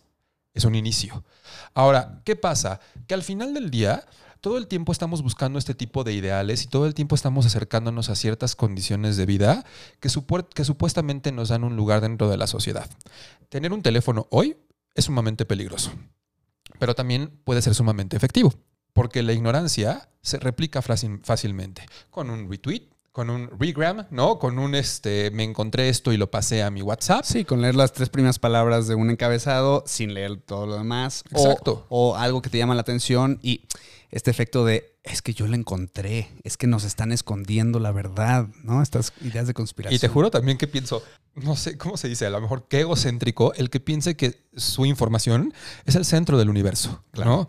[0.54, 1.24] es un inicio.
[1.74, 2.80] Ahora, ¿qué pasa?
[3.08, 4.06] Que al final del día,
[4.40, 8.10] todo el tiempo estamos buscando este tipo de ideales y todo el tiempo estamos acercándonos
[8.10, 9.66] a ciertas condiciones de vida
[10.00, 10.10] que,
[10.54, 12.90] que supuestamente nos dan un lugar dentro de la sociedad.
[13.50, 14.56] Tener un teléfono hoy
[14.94, 15.92] es sumamente peligroso,
[16.80, 18.54] pero también puede ser sumamente efectivo,
[18.94, 22.84] porque la ignorancia se replica fácil- fácilmente con un retweet,
[23.16, 24.40] con un regram, ¿no?
[24.40, 27.24] Con un este, me encontré esto y lo pasé a mi WhatsApp.
[27.24, 31.24] Sí, con leer las tres primeras palabras de un encabezado sin leer todo lo demás.
[31.32, 31.86] Exacto.
[31.88, 33.68] O, algo que te llama la atención y
[34.12, 38.50] este efecto de es que yo lo encontré, es que nos están escondiendo la verdad,
[38.64, 38.82] ¿no?
[38.82, 39.96] Estas ideas de conspiración.
[39.96, 41.02] Y te juro también que pienso,
[41.36, 44.86] no sé cómo se dice, a lo mejor qué egocéntrico el que piense que su
[44.86, 45.54] información
[45.86, 47.48] es el centro del universo, ¿no?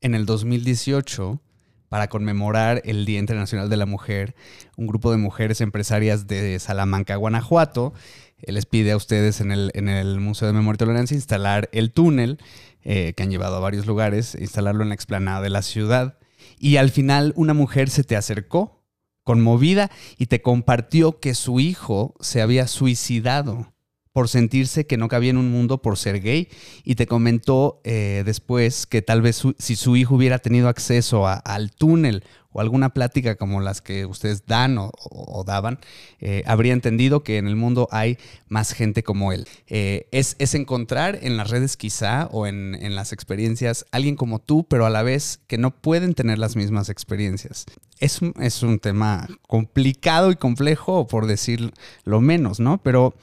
[0.00, 1.40] En el 2018,
[1.88, 4.34] para conmemorar el Día Internacional de la Mujer,
[4.76, 7.94] un grupo de mujeres empresarias de Salamanca, Guanajuato,
[8.38, 12.38] eh, les pide a ustedes en el, Museo de Memoria y Tolerancia instalar el túnel
[12.82, 16.18] eh, que han llevado a varios lugares, instalarlo en la explanada de la ciudad.
[16.58, 18.84] Y al final una mujer se te acercó,
[19.22, 23.72] conmovida, y te compartió que su hijo se había suicidado
[24.16, 26.48] por sentirse que no cabía en un mundo por ser gay
[26.84, 31.70] y te comentó eh, después que tal vez si su hijo hubiera tenido acceso al
[31.70, 35.80] túnel o alguna plática como las que ustedes dan o, daban,
[36.20, 38.16] eh, habría entendido que en el mundo hay
[38.48, 39.46] más gente como él.
[39.66, 44.38] Eh, es, es encontrar en las redes quizá o en, en las experiencias alguien como
[44.38, 47.66] tú, pero a la vez que no pueden tener las mismas experiencias.
[47.98, 51.74] Es es un tema complicado y complejo, por decir
[52.04, 52.78] lo menos, ¿no?
[52.78, 53.14] Pero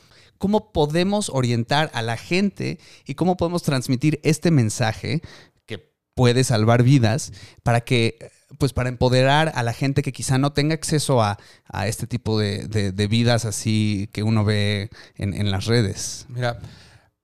[0.43, 5.21] cómo podemos orientar a la gente y cómo podemos transmitir este mensaje
[5.65, 7.31] que puede salvar vidas
[7.63, 8.17] para que
[8.57, 11.39] pues para empoderar a la gente que quizá no tenga acceso a,
[11.71, 16.25] a este tipo de, de- vidas así que uno ve en, en las redes.
[16.27, 16.59] Mira,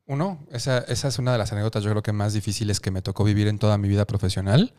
[0.06, 3.02] uno, esa, esa es una de las anécdotas yo creo que más difíciles que me
[3.02, 4.74] tocó vivir en toda mi vida profesional,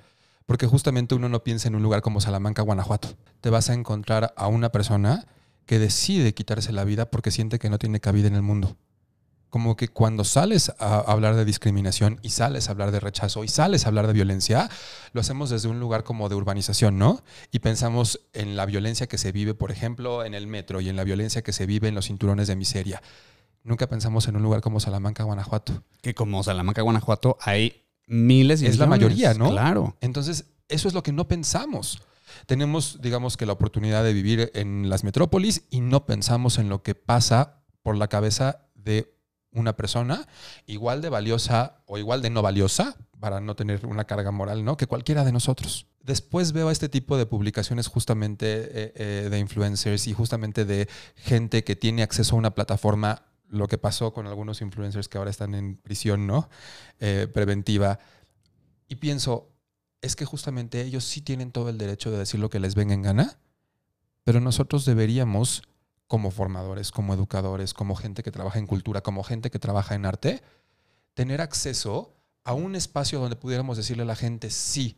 [0.46, 3.08] porque justamente uno no piensa en un lugar como Salamanca, Guanajuato.
[3.42, 5.26] Te vas a encontrar a una persona
[5.70, 8.76] que decide quitarse la vida porque siente que no tiene cabida en el mundo.
[9.50, 13.48] Como que cuando sales a hablar de discriminación y sales a hablar de rechazo y
[13.48, 14.68] sales a hablar de violencia,
[15.12, 17.22] lo hacemos desde un lugar como de urbanización, ¿no?
[17.52, 20.96] Y pensamos en la violencia que se vive, por ejemplo, en el metro y en
[20.96, 23.00] la violencia que se vive en los cinturones de miseria.
[23.62, 25.84] Nunca pensamos en un lugar como Salamanca, Guanajuato.
[26.02, 29.50] Que como Salamanca, Guanajuato hay miles y Es la mayoría, ¿no?
[29.50, 29.96] Claro.
[30.00, 32.02] Entonces, eso es lo que no pensamos.
[32.46, 36.82] Tenemos, digamos que la oportunidad de vivir en las metrópolis y no pensamos en lo
[36.82, 39.14] que pasa por la cabeza de
[39.52, 40.28] una persona
[40.66, 44.76] igual de valiosa o igual de no valiosa, para no tener una carga moral, ¿no?
[44.76, 45.86] Que cualquiera de nosotros.
[46.02, 51.62] Después veo este tipo de publicaciones justamente eh, eh, de influencers y justamente de gente
[51.62, 55.54] que tiene acceso a una plataforma, lo que pasó con algunos influencers que ahora están
[55.54, 56.48] en prisión, ¿no?
[56.98, 57.98] Eh, preventiva.
[58.88, 59.49] Y pienso,
[60.02, 62.94] es que justamente ellos sí tienen todo el derecho de decir lo que les venga
[62.94, 63.38] en gana,
[64.24, 65.62] pero nosotros deberíamos
[66.06, 70.06] como formadores, como educadores, como gente que trabaja en cultura, como gente que trabaja en
[70.06, 70.42] arte,
[71.14, 74.96] tener acceso a un espacio donde pudiéramos decirle a la gente, sí,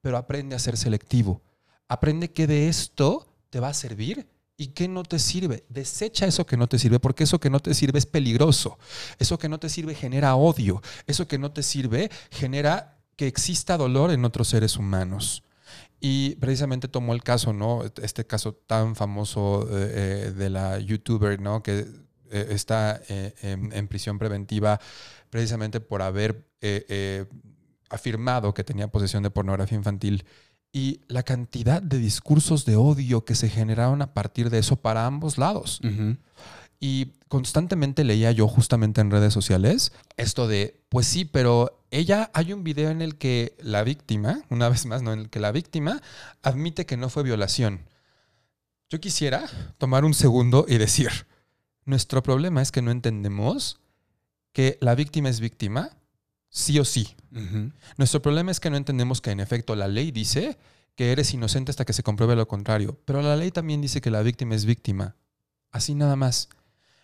[0.00, 1.40] pero aprende a ser selectivo.
[1.88, 5.64] Aprende que de esto te va a servir y qué no te sirve.
[5.68, 8.78] Desecha eso que no te sirve, porque eso que no te sirve es peligroso.
[9.18, 10.82] Eso que no te sirve genera odio.
[11.06, 15.42] Eso que no te sirve genera que exista dolor en otros seres humanos.
[16.00, 17.82] Y precisamente tomó el caso, ¿no?
[18.00, 21.62] Este caso tan famoso eh, eh, de la youtuber, ¿no?
[21.62, 21.80] Que
[22.30, 24.80] eh, está en, prisión preventiva
[25.28, 26.46] precisamente por haber
[27.90, 30.24] afirmado que tenía posesión de pornografía infantil.
[30.72, 35.04] Y la cantidad de discursos de odio que se generaron a partir de eso para
[35.04, 35.82] ambos lados.
[36.82, 42.54] Y constantemente leía yo justamente en redes sociales esto de, pues sí, pero ella, hay
[42.54, 45.52] un video en el que la víctima, una vez más, no, en el que la
[45.52, 46.00] víctima
[46.42, 47.80] admite que no fue violación.
[48.88, 49.44] Yo quisiera
[49.76, 51.10] tomar un segundo y decir,
[51.84, 53.78] nuestro problema es que no entendemos
[54.52, 55.90] que la víctima es víctima,
[56.48, 57.14] sí o sí.
[57.98, 60.58] Nuestro problema es que no entendemos que en efecto la ley dice
[60.96, 64.10] que eres inocente hasta que se compruebe lo contrario, pero la ley también dice que
[64.10, 65.14] la víctima es víctima.
[65.70, 66.48] Así nada más.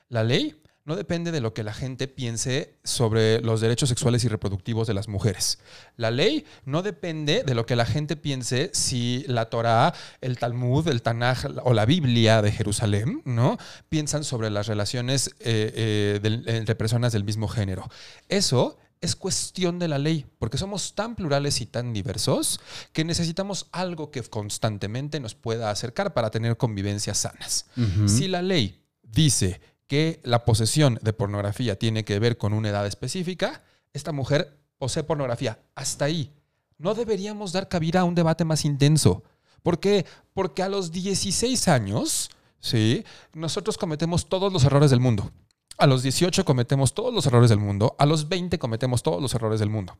[0.08, 0.54] La ley
[0.86, 4.94] no depende de lo que la gente piense sobre los derechos sexuales y reproductivos de
[4.94, 5.58] las mujeres.
[5.96, 10.86] La ley no depende de lo que la gente piense si la Torah, el Talmud,
[10.86, 13.58] el Tanaj o la Biblia de Jerusalén, ¿no?
[13.88, 17.90] Piensan sobre las relaciones eh, eh, entre personas del mismo género.
[18.28, 22.60] Eso es cuestión de la ley, porque somos tan plurales y tan diversos
[22.92, 27.66] que necesitamos algo que constantemente nos pueda acercar para tener convivencias sanas.
[28.06, 32.86] Si la ley dice que la posesión de pornografía tiene que ver con una edad
[32.86, 35.58] específica, esta mujer posee pornografía.
[35.74, 36.32] Hasta ahí.
[36.78, 39.22] No deberíamos dar cabida a un debate más intenso.
[39.62, 40.04] ¿Por qué?
[40.34, 43.04] Porque a los 16 años, ¿sí?
[43.32, 45.32] nosotros cometemos todos los errores del mundo.
[45.78, 47.96] A los 18 cometemos todos los errores del mundo.
[47.98, 49.96] A los 20 cometemos todos los errores del mundo.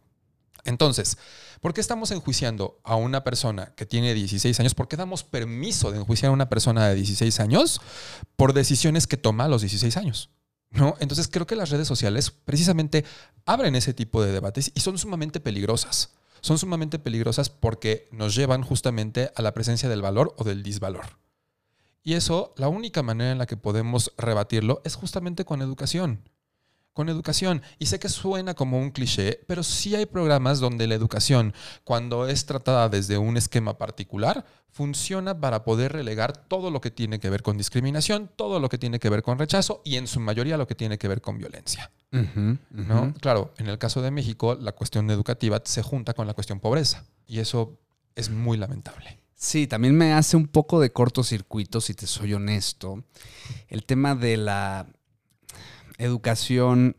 [0.66, 1.16] Entonces,
[1.61, 4.74] ¿por qué estamos enjuiciando a una persona que tiene 16 años?
[4.74, 7.81] ¿Por qué damos permiso de enjuiciar a una persona de 16 años
[8.37, 10.31] por decisiones que toma a los 16 años?
[10.70, 10.96] ¿No?
[11.00, 13.05] Entonces creo que las redes sociales precisamente
[13.46, 16.11] abren ese tipo de debates y son sumamente peligrosas.
[16.40, 21.18] Son sumamente peligrosas porque nos llevan justamente a la presencia del valor o del disvalor.
[22.02, 26.29] Y eso, la única manera en la que podemos rebatirlo es justamente con educación
[26.96, 27.61] con educación.
[27.78, 31.52] Y sé que suena como un cliché, pero sí hay programas donde la educación,
[31.85, 37.20] cuando es tratada desde un esquema particular, funciona para poder relegar todo lo que tiene
[37.20, 40.20] que ver con discriminación, todo lo que tiene que ver con rechazo y en su
[40.20, 41.92] mayoría lo que tiene que ver con violencia.
[42.70, 43.12] ¿No?
[43.20, 47.04] Claro, en el caso de México, la cuestión educativa se junta con la cuestión pobreza
[47.26, 47.78] y eso
[48.14, 49.20] es muy lamentable.
[49.35, 53.04] Sí, también me hace un poco de cortocircuito, si te soy honesto,
[53.68, 54.87] el tema de la
[55.98, 56.96] educación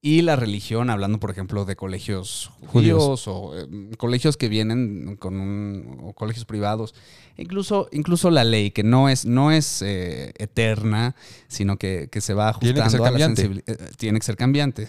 [0.00, 5.40] y la religión, hablando por ejemplo de colegios judíos, o eh, colegios que vienen con
[5.40, 6.94] un, o colegios privados,
[7.36, 11.16] incluso, incluso la ley, que no es, no es eh, eterna,
[11.48, 13.68] sino que, se va ajustando a la sensibilidad.
[13.68, 14.88] Eh, tiene que ser cambiante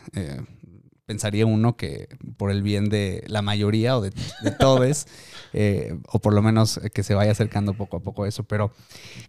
[1.10, 4.12] pensaría uno que por el bien de la mayoría o de,
[4.60, 5.08] todos,
[5.54, 8.43] eh, o por lo menos que se vaya acercando poco a poco a eso.
[8.43, 8.72] Pero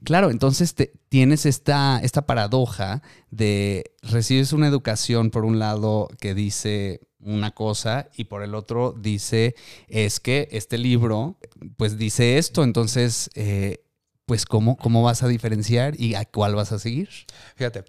[0.04, 0.74] claro, entonces
[1.08, 8.10] tienes esta, esta paradoja de recibes una educación por un lado que dice una cosa
[8.14, 9.54] y por el otro dice
[9.88, 11.38] es que este libro
[11.78, 13.84] pues dice esto, entonces eh,
[14.26, 17.08] pues ¿cómo, cómo vas a diferenciar y a cuál vas a seguir.
[17.56, 17.84] Fíjate,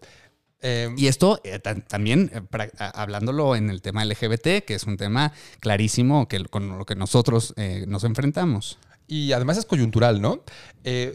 [0.61, 5.33] Em, y esto eh, también, eh, hablándolo en el tema LGBT, que es un tema
[5.59, 8.77] clarísimo que, con lo que nosotros eh, nos enfrentamos.
[9.07, 10.43] Y además es coyuntural, ¿no?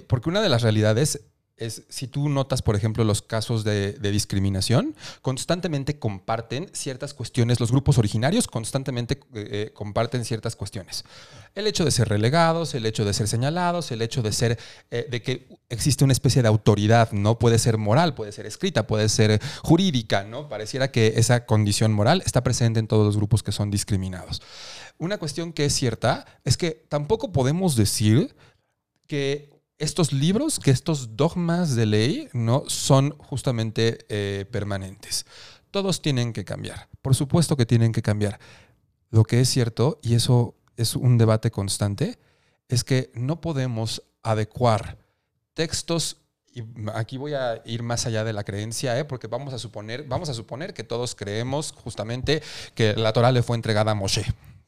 [0.06, 1.22] porque una de las realidades
[1.56, 7.70] es si tú notas, por ejemplo, los casos de, discriminación, constantemente comparten ciertas cuestiones, los
[7.70, 11.04] grupos originarios constantemente eh, eh, comparten ciertas cuestiones.
[11.54, 14.58] El hecho de ser relegados, el hecho de ser señalados, el hecho de ser,
[14.90, 17.38] eh, de que existe una especie de autoridad, ¿no?
[17.38, 20.48] Puede ser moral, puede ser escrita, puede ser jurídica, ¿no?
[20.48, 24.42] Pareciera que esa condición moral está presente en todos los grupos que son discriminados.
[24.98, 28.36] Una cuestión que es cierta es que tampoco podemos decir
[29.06, 32.64] que estos libros, que estos dogmas de ley, ¿no?
[32.68, 35.26] Son justamente eh, permanentes.
[35.70, 36.88] Todos tienen que cambiar.
[37.02, 38.38] Por supuesto que tienen que cambiar.
[39.10, 42.18] Lo que es cierto, y eso es un debate constante,
[42.68, 44.98] es que no podemos adecuar
[45.54, 46.18] textos
[46.56, 49.04] y aquí voy a ir más allá de la creencia, ¿eh?
[49.04, 52.42] porque vamos a suponer, vamos a suponer que todos creemos justamente
[52.74, 54.24] que la Torah le fue entregada a Moshe.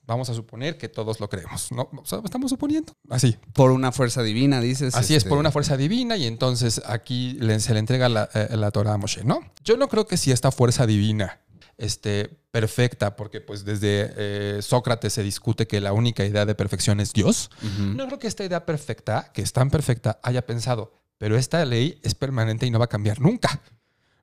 [0.09, 1.71] Vamos a suponer que todos lo creemos.
[1.71, 1.90] ¿no?
[2.25, 2.94] estamos suponiendo.
[3.11, 3.37] Así.
[3.53, 4.94] Por una fuerza divina, dices.
[4.94, 8.57] Así es, por este una fuerza divina, y entonces aquí se le entrega la, eh,
[8.57, 9.23] la Torah a Moshe.
[9.23, 11.42] No, yo no creo que si esta fuerza divina
[11.77, 17.01] este, perfecta, porque pues desde eh, Sócrates se discute que la única idea de perfección
[17.01, 17.51] es Dios.
[17.79, 22.01] No creo que esta idea perfecta, que es tan perfecta, haya pensado, pero esta ley
[22.03, 23.61] es permanente y no va a cambiar nunca.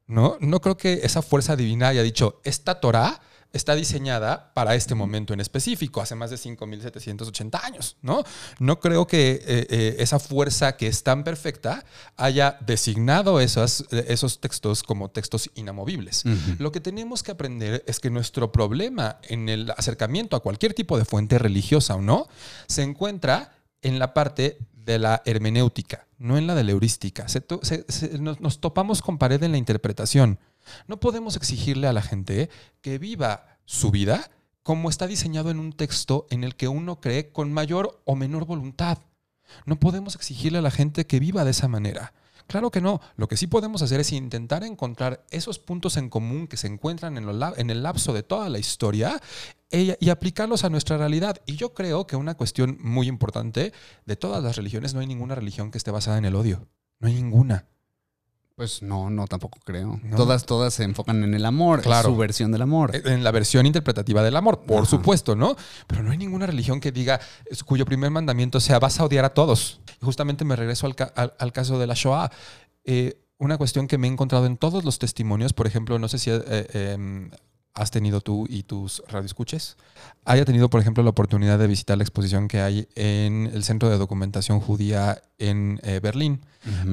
[0.08, 3.22] No, no creo que esa fuerza divina haya dicho, esta Torah
[3.56, 8.24] está diseñada para este momento en específico, hace más de 5.780 años, ¿no?
[8.60, 11.86] No creo que eh, eh, esa fuerza que es tan perfecta
[12.18, 16.24] haya designado esos, esos textos como textos inamovibles.
[16.60, 20.98] Lo que tenemos que aprender es que nuestro problema en el acercamiento a cualquier tipo
[20.98, 22.28] de fuente religiosa o no,
[22.68, 27.26] se encuentra en la parte de la hermenéutica, no en la de la heurística.
[28.20, 30.40] nos, topamos con pared en la interpretación.
[30.88, 32.50] No podemos exigirle a la gente
[32.82, 34.30] que viva su vida
[34.64, 38.46] como está diseñado en un texto en el que uno cree con mayor o menor
[38.46, 38.98] voluntad.
[39.66, 42.14] No podemos exigirle a la gente que viva de esa manera.
[42.48, 43.00] Claro que no.
[43.16, 47.18] Lo que sí podemos hacer es intentar encontrar esos puntos en común que se encuentran
[47.18, 49.22] en, el lapso de toda la historia
[49.72, 51.42] e, y aplicarlos a nuestra realidad.
[51.46, 53.74] Y yo creo que una cuestión muy importante
[54.06, 56.68] de todas las religiones, no hay ninguna religión que esté basada en el odio.
[57.00, 57.66] No hay ninguna.
[58.56, 60.00] Pues no, no, tampoco creo.
[60.16, 62.10] Todas, todas se enfocan en el amor, claro.
[62.10, 62.96] su versión del amor.
[62.96, 65.58] En la versión interpretativa del amor, por supuesto, ¿no?
[65.88, 67.20] Pero no hay ninguna religión que diga,
[67.66, 69.82] cuyo primer mandamiento sea, vas a odiar a todos.
[70.02, 72.32] Y justamente me regreso al, caso de la Shoah.
[72.86, 76.18] Eh, una cuestión que me he encontrado en todos los testimonios, por ejemplo, no sé
[76.18, 77.32] si eh, em,
[77.76, 79.76] has tenido tú y tus radioescuches,
[80.24, 83.90] haya tenido, por ejemplo, la oportunidad de visitar la exposición que hay en el Centro
[83.90, 86.42] de Documentación Judía en eh, Berlín.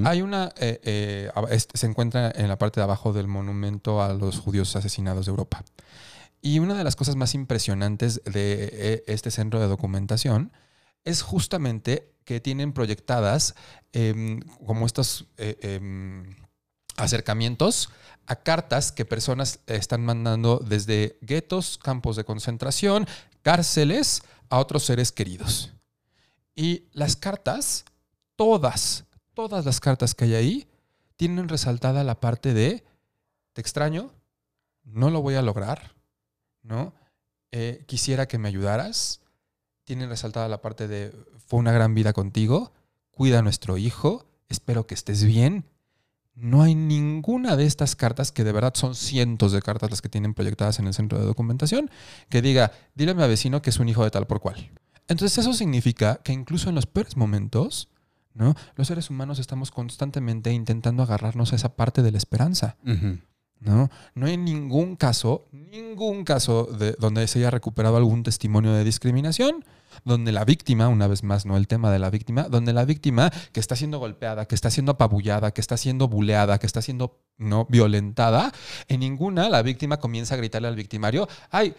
[0.04, 1.30] Hay una, eh, eh,
[1.72, 5.64] se encuentra en la parte de abajo del monumento a los judíos asesinados de Europa.
[6.42, 10.52] Y una de las cosas más impresionantes de este centro de documentación
[11.04, 13.54] es justamente que tienen proyectadas
[13.92, 16.34] em, como estos em,
[16.96, 17.88] acercamientos
[18.26, 23.06] a cartas que personas están mandando desde guetos, campos de concentración,
[23.42, 25.72] cárceles, a otros seres queridos.
[26.54, 27.84] Y las cartas,
[28.36, 29.04] todas,
[29.34, 30.68] todas las cartas que hay ahí,
[31.16, 32.84] tienen resaltada la parte de,
[33.54, 34.12] te extraño,
[34.84, 35.94] no lo voy a lograr,
[36.62, 36.92] ¿no?
[37.52, 39.20] Eh, quisiera que me ayudaras.
[39.84, 41.12] Tienen resaltada la parte de,
[41.46, 42.72] fue una gran vida contigo,
[43.10, 45.64] cuida a nuestro hijo, espero que estés bien,
[46.34, 50.08] no hay ninguna de estas cartas, que de verdad son cientos de cartas las que
[50.08, 51.90] tienen proyectadas en el centro de documentación,
[52.28, 54.70] que diga, dile a mi vecino que es un hijo de tal por cual.
[55.08, 57.88] Entonces eso significa que incluso en los peores momentos,
[58.34, 58.54] ¿no?
[58.76, 62.76] los seres humanos estamos constantemente intentando agarrarnos a esa parte de la esperanza.
[63.60, 63.90] ¿no?
[64.14, 69.64] No hay ningún caso, ningún caso de donde se haya recuperado algún testimonio de discriminación,
[70.04, 73.30] donde la víctima, una vez más, no el tema de la víctima, donde la víctima
[73.52, 77.20] que está siendo golpeada, que está siendo apabullada, que está siendo buleada, que está siendo
[77.38, 78.52] no violentada,
[78.88, 81.74] en ninguna la víctima comienza a gritarle al victimario, hay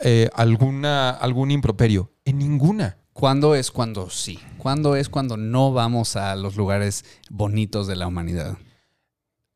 [0.00, 2.12] eh, alguna, algún improperio.
[2.24, 2.98] En ninguna.
[3.12, 4.38] ¿Cuándo es cuando sí?
[4.58, 8.58] ¿Cuándo es cuando no vamos a los lugares bonitos de la humanidad?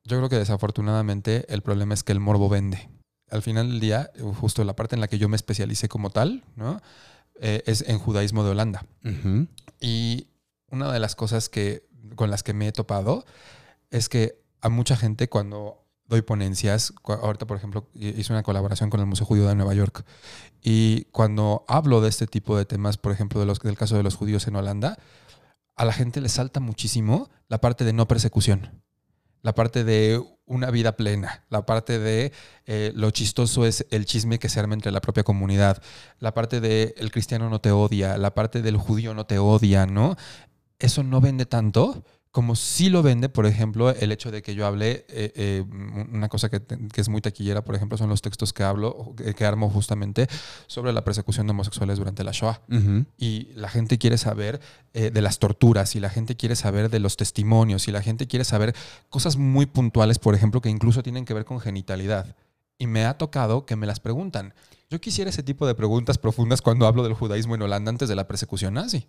[0.04, 2.88] Yo creo que desafortunadamente el problema es que el morbo vende.
[3.30, 4.10] Al final del día,
[4.40, 6.80] justo la parte en la que yo me especialicé como tal, ¿no?
[7.42, 8.87] Eh, es en judaísmo de Holanda.
[9.81, 10.26] Y
[10.70, 13.24] una de las cosas que, con las que me he topado
[13.90, 19.00] es que a mucha gente cuando doy ponencias, ahorita por ejemplo hice una colaboración con
[19.00, 20.05] el Museo Judío de Nueva York,
[20.61, 24.03] y cuando hablo de este tipo de temas, por ejemplo de los, del caso de
[24.03, 24.98] los judíos en Holanda,
[25.76, 28.83] a la gente le salta muchísimo la parte de no persecución
[29.42, 32.33] la parte de una vida plena, la parte de
[32.67, 35.81] eh, lo chistoso es el chisme que se arma entre la propia comunidad,
[36.19, 39.87] la parte de el cristiano no te odia, la parte del judío no te odia,
[39.87, 40.17] ¿no?
[40.81, 44.64] Eso no vende tanto como sí lo vende, por ejemplo, el hecho de que yo
[44.64, 45.64] hable, eh, eh,
[46.12, 46.62] una cosa que,
[46.94, 50.28] es muy taquillera, por ejemplo, son los textos que hablo, que, armo justamente
[50.68, 52.62] sobre la persecución de homosexuales durante la Shoah.
[53.18, 54.60] Y la gente quiere saber
[54.94, 58.28] eh, de las torturas, y la gente quiere saber de los testimonios, y la gente
[58.28, 58.76] quiere saber
[59.08, 62.37] cosas muy puntuales, por ejemplo, que incluso tienen que ver con genitalidad.
[62.78, 64.54] Y me ha tocado que me las preguntan.
[64.88, 68.14] Yo quisiera ese tipo de preguntas profundas cuando hablo del judaísmo en Holanda antes de
[68.14, 69.06] la persecución nazi.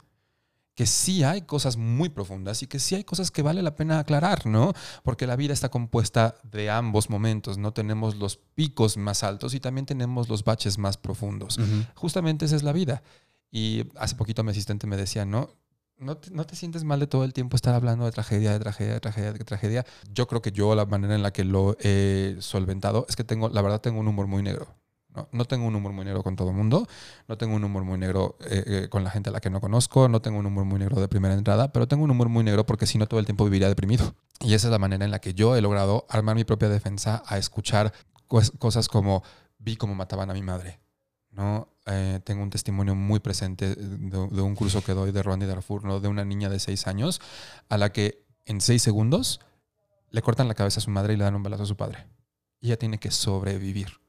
[0.75, 3.99] Que sí hay cosas muy profundas y que sí hay cosas que vale la pena
[3.99, 4.73] aclarar, ¿no?
[5.03, 7.73] Porque la vida está compuesta de ambos momentos, ¿no?
[7.73, 11.59] Tenemos los picos más altos y también tenemos los baches más profundos.
[11.95, 13.03] Justamente esa es la vida.
[13.51, 15.49] Y hace poquito mi asistente me decía, ¿no?
[15.97, 18.59] No te, no te, sientes mal de todo el tiempo estar hablando de tragedia, de
[18.59, 19.85] tragedia, de tragedia, de tragedia.
[20.11, 23.49] Yo creo que yo la manera en la que lo he solventado es que tengo,
[23.49, 24.80] la verdad, tengo un humor muy negro.
[25.15, 26.87] No, no, tengo un humor muy negro con todo el mundo,
[27.27, 29.59] no tengo un humor muy negro eh, eh, con la gente a la que no
[29.59, 32.45] conozco, no tengo un humor muy negro de primera entrada, pero tengo un humor muy
[32.45, 34.15] negro porque si no todo el tiempo viviría deprimido.
[34.39, 37.23] Y esa es la manera en la que yo he logrado armar mi propia defensa
[37.25, 37.93] a escuchar
[38.57, 39.23] cosas como
[39.59, 40.79] vi cómo mataban a mi madre.
[41.31, 41.69] ¿no?
[41.85, 45.99] Eh, tengo un testimonio muy presente de, un curso que doy de Randy Darfur, ¿no?
[45.99, 47.21] de una niña de seis años
[47.69, 49.39] a la que en seis segundos
[50.09, 52.05] le cortan la cabeza a su madre y le dan un balazo a su padre.
[52.59, 54.00] Y ella tiene que sobrevivir.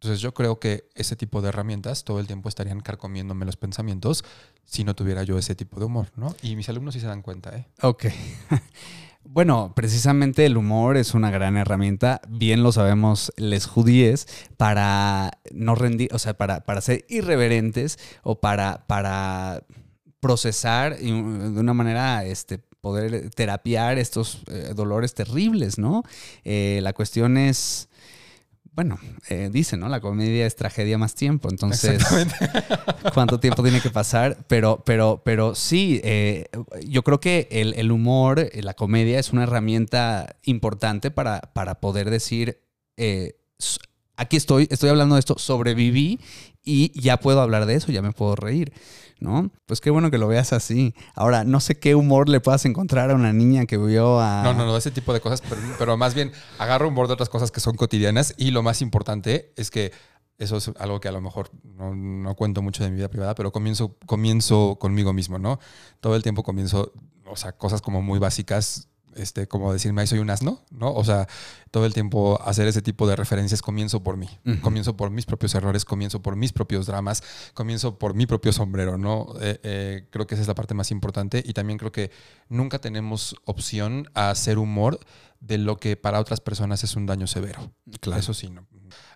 [0.00, 4.24] Entonces yo creo que ese tipo de herramientas todo el tiempo estarían carcomiéndome los pensamientos
[4.64, 6.36] si no tuviera yo ese tipo de humor, ¿no?
[6.40, 7.66] Y mis alumnos sí se dan cuenta, ¿eh?
[7.82, 8.06] Ok.
[9.30, 14.26] Bueno, precisamente el humor es una gran herramienta, bien lo sabemos les judíes,
[14.56, 19.64] para no rendir, o sea, para, para ser irreverentes o para, para
[20.20, 26.04] procesar de una manera este, poder terapiar estos eh, dolores terribles, ¿no?
[26.44, 27.90] Eh, la cuestión es
[28.78, 28.96] bueno,
[29.28, 29.88] eh, dicen, ¿no?
[29.88, 31.48] La comedia es tragedia más tiempo.
[31.50, 32.00] Entonces,
[33.12, 34.38] ¿cuánto tiempo tiene que pasar?
[34.46, 36.46] Pero, pero, pero sí, eh,
[36.86, 42.08] yo creo que el, humor, eh, la comedia es una herramienta importante para, para poder
[42.08, 42.60] decir,
[42.96, 43.40] eh,
[44.18, 46.20] aquí estoy, estoy hablando de esto, sobreviví
[46.62, 48.72] y ya puedo hablar de eso, ya me puedo reír.
[49.20, 49.50] ¿no?
[49.66, 50.94] Pues qué bueno que lo veas así.
[51.14, 54.42] Ahora, no sé qué humor le puedas encontrar a una niña que vio a...
[54.44, 55.42] No, no, no, ese tipo de cosas,
[55.78, 59.52] pero, más bien agarro humor de otras cosas que son cotidianas y lo más importante
[59.56, 59.92] es que
[60.38, 63.50] eso es algo que a lo mejor no, cuento mucho de mi vida privada, pero
[63.50, 65.58] comienzo, comienzo conmigo mismo, ¿no?
[66.00, 66.92] Todo el tiempo comienzo,
[67.26, 70.92] o sea, cosas como muy básicas este, como decirme, ahí soy un asno, ¿no?
[70.92, 71.26] O sea,
[71.70, 74.28] todo el tiempo hacer ese tipo de referencias comienzo por mí,
[74.62, 77.22] comienzo por mis propios errores, comienzo por mis propios dramas,
[77.54, 79.34] comienzo por mi propio sombrero, ¿no?
[79.40, 82.10] Eh, eh, creo que esa es la parte más importante y también creo que
[82.48, 85.00] nunca tenemos opción a hacer humor
[85.40, 87.72] de lo que para otras personas es un daño severo.
[88.00, 88.20] Claro.
[88.20, 88.66] Eso sí, no.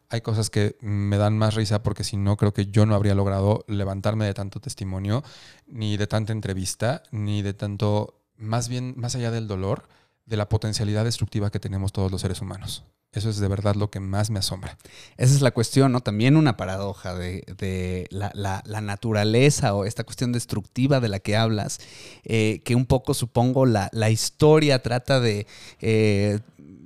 [0.09, 3.15] Hay cosas que me dan más risa porque si no, creo que yo no habría
[3.15, 5.25] logrado levantarme de tanto testimonio,
[5.67, 9.89] ni de tanta entrevista, ni de tanto más bien, más allá del dolor,
[10.27, 12.85] de la potencialidad destructiva que tenemos todos los seres humanos.
[13.13, 14.79] Eso es de verdad lo que más me asombra.
[15.19, 16.01] Esa es la cuestión, ¿no?
[16.01, 21.79] También una paradoja de, la, naturaleza o esta cuestión destructiva de la que hablas,
[22.25, 25.47] eh, que un poco supongo la, historia trata de
[25.81, 26.41] eh,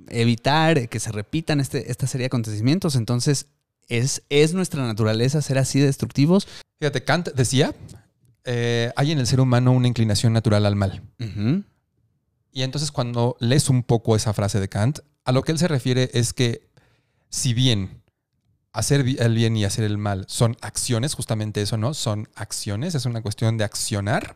[0.09, 2.97] evitar que se repitan este, esta serie de acontecimientos.
[2.97, 3.47] Entonces,
[3.87, 6.45] ¿es, ¿es nuestra naturaleza ser así destructivos?
[6.81, 7.73] Fíjate, Kant decía,
[8.49, 11.03] eh, hay en el ser humano una inclinación natural al mal.
[12.53, 15.67] Y entonces cuando lees un poco esa frase de Kant, a lo que él se
[15.67, 16.69] refiere es que
[17.29, 18.01] si bien
[18.71, 21.93] hacer el bien y hacer el mal son acciones, justamente eso, ¿no?
[21.93, 24.33] Son acciones, es una cuestión de accionar.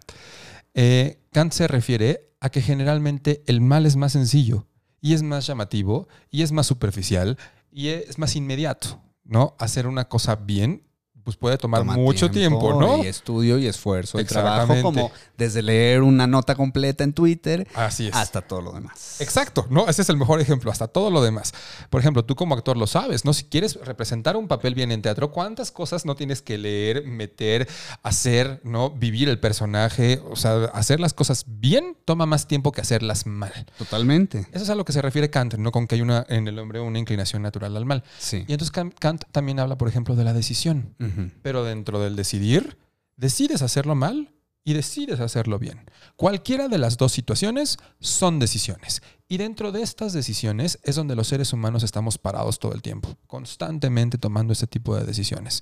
[0.74, 4.68] Eh, Kant se refiere a que generalmente el mal es más sencillo
[5.00, 7.38] y es más llamativo y es más superficial
[7.72, 9.56] y es más inmediato, ¿no?
[9.58, 10.84] Hacer una cosa bien
[11.24, 13.04] pues puede tomar mucho tiempo, ¿no?
[13.04, 18.10] Y estudio y esfuerzo y trabajo como desde leer una nota completa en Twitter Así
[18.14, 19.20] hasta todo lo demás.
[19.20, 19.88] Exacto, ¿no?
[19.88, 21.54] Ese es el mejor ejemplo, hasta todo lo demás.
[21.90, 23.34] Por ejemplo, tú como actor lo sabes, ¿no?
[23.34, 27.68] Si quieres representar un papel bien en teatro, ¿cuántas cosas no tienes que leer, meter,
[28.04, 28.92] hacer, ¿no?
[28.92, 33.66] Vivir el personaje, o sea, hacer las cosas bien toma más tiempo que hacerlas mal.
[33.78, 34.48] Totalmente.
[34.52, 35.72] Eso es a lo que se refiere Kant, ¿no?
[35.72, 38.04] Con que hay una en el hombre una inclinación natural al mal.
[38.20, 38.46] Sí.
[38.48, 40.94] Y entonces Kant también habla, por ejemplo, de la decisión.
[41.42, 42.78] Pero dentro del decidir,
[43.16, 44.34] decides hacerlo mal
[44.64, 45.82] y decides hacerlo bien.
[46.16, 49.02] Cualquiera de las dos situaciones son decisiones.
[49.28, 53.16] Y dentro de estas decisiones es donde los seres humanos estamos parados todo el tiempo,
[53.28, 55.62] constantemente tomando este tipo de decisiones.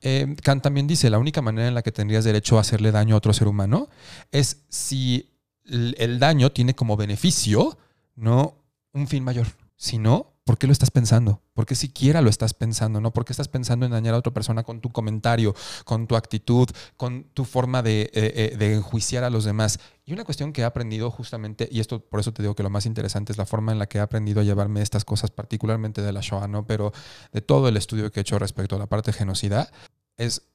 [0.00, 3.14] Eh, Kant también dice, la única manera en la que tendrías derecho a hacerle daño
[3.14, 3.88] a otro ser humano
[4.30, 5.30] es si
[5.64, 7.78] el daño tiene como beneficio
[8.18, 9.46] no un fin mayor.
[9.76, 11.42] Si no, ¿Por qué lo estás pensando?
[11.52, 13.02] ¿Por qué siquiera lo estás pensando?
[13.02, 13.12] ¿No?
[13.12, 16.66] ¿Por qué estás pensando en dañar a otra persona con tu comentario, con tu actitud,
[16.96, 19.78] con tu forma de, eh, eh, enjuiciar a los demás?
[20.06, 22.70] Y una cuestión que he aprendido justamente, y esto por eso te digo que lo
[22.70, 26.00] más interesante es la forma en la que he aprendido a llevarme estas cosas, particularmente
[26.00, 26.66] de la Shoah, ¿no?
[26.66, 26.92] Pero
[27.30, 29.70] de todo el estudio que he hecho respecto a la parte de genocida,
[30.16, 30.48] es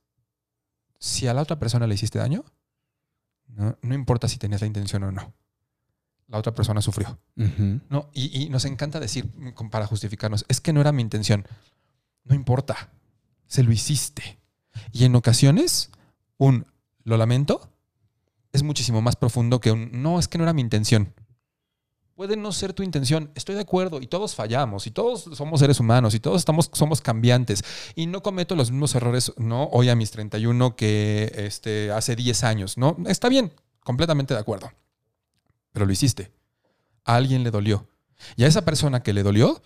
[0.98, 2.44] si a la otra persona le hiciste daño,
[3.46, 5.36] no, no importa si tenías la intención o no
[6.34, 7.20] la otra persona sufrió.
[7.36, 8.10] ¿no?
[8.12, 9.30] Y, nos encanta decir,
[9.70, 11.48] para justificarnos, es que no era mi intención.
[12.24, 12.90] No importa,
[13.46, 14.40] se lo hiciste.
[14.92, 15.92] Y en ocasiones,
[16.38, 16.66] un
[17.04, 17.70] lo lamento
[18.52, 21.14] es muchísimo más profundo que un, no, es que no era mi intención.
[22.16, 25.80] Puede no ser tu intención, estoy de acuerdo, y todos fallamos, y todos somos seres
[25.80, 27.64] humanos, y todos estamos, somos cambiantes,
[27.94, 32.44] y no cometo los mismos errores, no hoy a mis 31 que este, hace 10
[32.44, 32.98] años, ¿no?
[33.06, 34.72] Está bien, completamente de acuerdo.
[35.74, 36.32] Pero lo hiciste.
[37.04, 37.90] A alguien le dolió.
[38.38, 39.62] Y a esa persona que le dolió,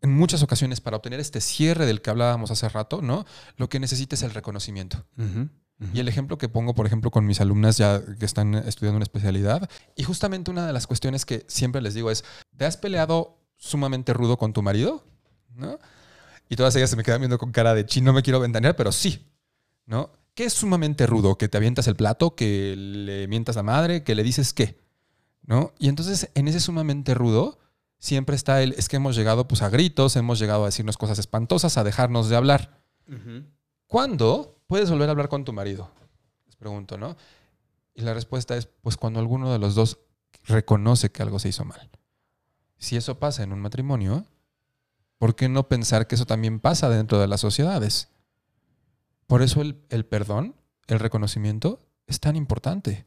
[0.00, 3.24] en muchas ocasiones para obtener este cierre del que hablábamos hace rato, ¿no?
[3.56, 5.04] Lo que necesita es el reconocimiento.
[5.92, 9.04] Y el ejemplo que pongo, por ejemplo, con mis alumnas ya que están estudiando una
[9.04, 12.24] especialidad, y justamente una de las cuestiones que siempre les digo es,
[12.56, 15.04] ¿te has peleado sumamente rudo con tu marido?
[15.54, 15.78] ¿No?
[16.48, 18.74] Y todas ellas se me quedan viendo con cara de chino, no me quiero ventanear,
[18.74, 19.30] pero sí,
[19.86, 20.10] ¿no?
[20.34, 21.36] ¿Qué es sumamente rudo?
[21.36, 22.34] ¿Que te avientas el plato?
[22.34, 24.02] ¿Que le mientas a madre?
[24.02, 24.80] ¿Que le dices qué?
[25.48, 25.72] ¿No?
[25.78, 27.58] Y entonces en ese sumamente rudo
[27.98, 31.18] siempre está el, es que hemos llegado pues a gritos, hemos llegado a decirnos cosas
[31.18, 32.82] espantosas, a dejarnos de hablar.
[33.86, 35.90] ¿Cuándo puedes volver a hablar con tu marido?
[36.44, 37.16] Les pregunto, ¿no?
[37.94, 39.98] Y la respuesta es, pues cuando alguno de los dos
[40.44, 41.88] reconoce que algo se hizo mal.
[42.76, 44.26] Si eso pasa en un matrimonio,
[45.16, 48.10] ¿por qué no pensar que eso también pasa dentro de las sociedades?
[49.26, 50.56] Por eso el, perdón,
[50.88, 53.06] el reconocimiento, es tan importante.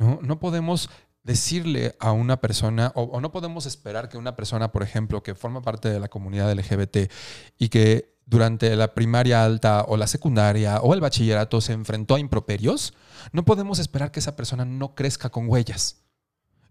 [0.00, 0.90] No, no podemos
[1.24, 5.62] decirle a una persona, o, no podemos esperar que una persona, por ejemplo, que forma
[5.62, 7.10] parte de la comunidad LGBT
[7.58, 12.20] y que durante la primaria alta o la secundaria o el bachillerato se enfrentó a
[12.20, 12.94] improperios,
[13.32, 16.04] no podemos esperar que esa persona no crezca con huellas.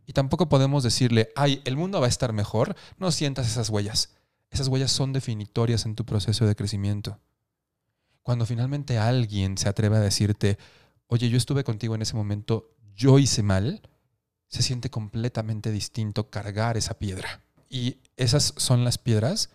[0.05, 4.15] Y tampoco podemos decirle, ay, el mundo va a estar mejor, no sientas esas huellas.
[4.51, 7.19] Esas huellas son definitorias en tu proceso de crecimiento.
[8.21, 10.59] Cuando finalmente alguien se atreve a decirte,
[11.07, 13.81] oye, yo estuve contigo en ese momento, yo hice mal,
[14.53, 17.41] se siente completamente distinto cargar esa piedra.
[17.69, 19.49] Y esas son las piedras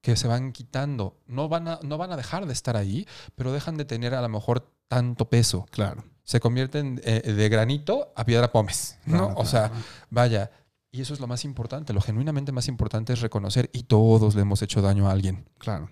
[0.00, 1.16] que se van quitando.
[1.28, 4.20] No van, a, no van a dejar de estar ahí, pero dejan de tener a
[4.20, 5.66] lo mejor tanto peso.
[5.70, 6.02] Claro.
[6.24, 9.32] Se convierten eh, de granito a piedra pómez, ¿no?
[9.36, 9.70] o sea,
[10.10, 10.50] vaya.
[10.90, 11.92] Y eso es lo más importante.
[11.92, 15.48] Lo genuinamente más importante es reconocer y todos le hemos hecho daño a alguien.
[15.58, 15.90] Claro.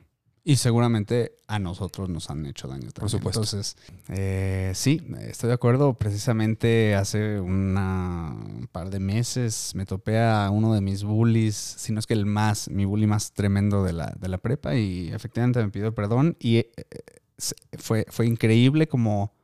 [0.48, 3.00] Y seguramente a nosotros nos han hecho daño también.
[3.00, 3.40] Por supuesto.
[3.40, 3.76] Entonces,
[4.08, 5.92] eh, sí, estoy de acuerdo.
[5.98, 11.92] Precisamente hace una, un par de meses me topé a uno de mis bullies, si
[11.92, 15.10] no es que el más, mi bully más tremendo de la, de la prepa, y
[15.12, 16.34] efectivamente me pidió perdón.
[16.40, 16.72] Y eh,
[17.76, 19.34] fue, fue increíble como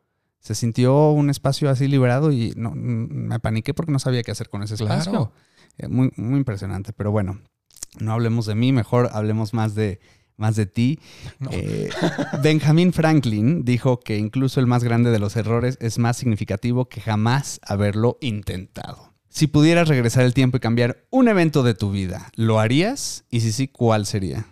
[0.40, 4.48] se sintió un espacio así liberado y no, me paniqué porque no sabía qué hacer
[4.48, 5.32] con ese espacio.
[5.76, 6.94] Eh, muy, muy impresionante.
[6.94, 7.42] Pero bueno,
[8.00, 10.00] no hablemos de mí, mejor hablemos más de
[10.36, 10.98] más de ti.
[11.50, 11.90] Eh,
[12.42, 17.00] Benjamin Franklin dijo que incluso el más grande de los errores es más significativo que
[17.00, 19.14] jamás haberlo intentado.
[19.28, 23.24] Si pudieras regresar el tiempo y cambiar un evento de tu vida, ¿lo harías?
[23.30, 24.46] Y si sí, ¿cuál sería?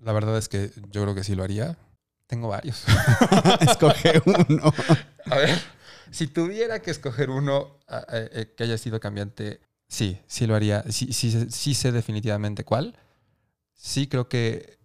[0.00, 1.78] La verdad es que yo creo que sí lo haría.
[2.26, 2.84] Tengo varios.
[3.60, 4.72] Escoge uno.
[5.26, 5.56] A ver,
[6.10, 10.84] si tuviera que escoger uno eh, eh, que haya sido cambiante, sí, sí lo haría.
[10.90, 12.98] Sí, sí, sí sé definitivamente cuál.
[13.74, 14.76] Sí creo que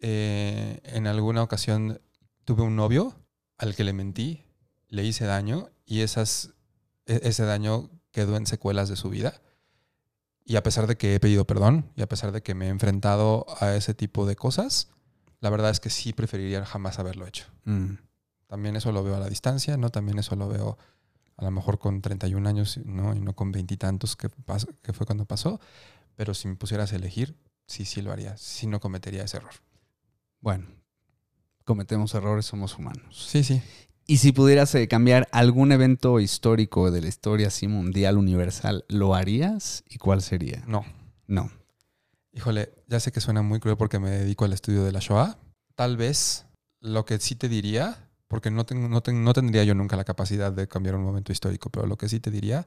[0.00, 2.00] eh, en alguna ocasión
[2.44, 3.14] tuve un novio
[3.58, 4.44] al que le mentí,
[4.88, 6.54] le hice daño y esas,
[7.06, 9.40] e, ese daño quedó en secuelas de su vida.
[10.44, 12.70] Y a pesar de que he pedido perdón y a pesar de que me he
[12.70, 14.88] enfrentado a ese tipo de cosas,
[15.40, 17.46] la verdad es que sí preferiría jamás haberlo hecho.
[17.64, 17.94] Mm.
[18.46, 19.90] También eso lo veo a la distancia, ¿no?
[19.90, 20.76] También eso lo veo
[21.36, 23.14] a lo mejor con 31 años, ¿no?
[23.14, 24.28] Y no con veintitantos que,
[24.82, 25.60] que fue cuando pasó.
[26.16, 27.36] Pero si me pusieras a elegir,
[27.66, 28.36] sí, sí lo haría.
[28.36, 29.52] Sí no cometería ese error.
[30.40, 30.66] Bueno,
[31.64, 33.26] cometemos errores, somos humanos.
[33.28, 33.62] Sí, sí.
[34.06, 39.14] Y si pudieras eh, cambiar algún evento histórico de la historia así mundial, universal, ¿lo
[39.14, 39.84] harías?
[39.88, 40.64] ¿Y cuál sería?
[40.66, 40.84] No.
[41.26, 41.50] No.
[42.32, 45.38] Híjole, ya sé que suena muy cruel porque me dedico al estudio de la Shoah.
[45.76, 46.46] Tal vez
[46.80, 50.66] lo que sí te diría, porque no, no, no tendría yo nunca la capacidad de
[50.66, 52.66] cambiar un momento histórico, pero lo que sí te diría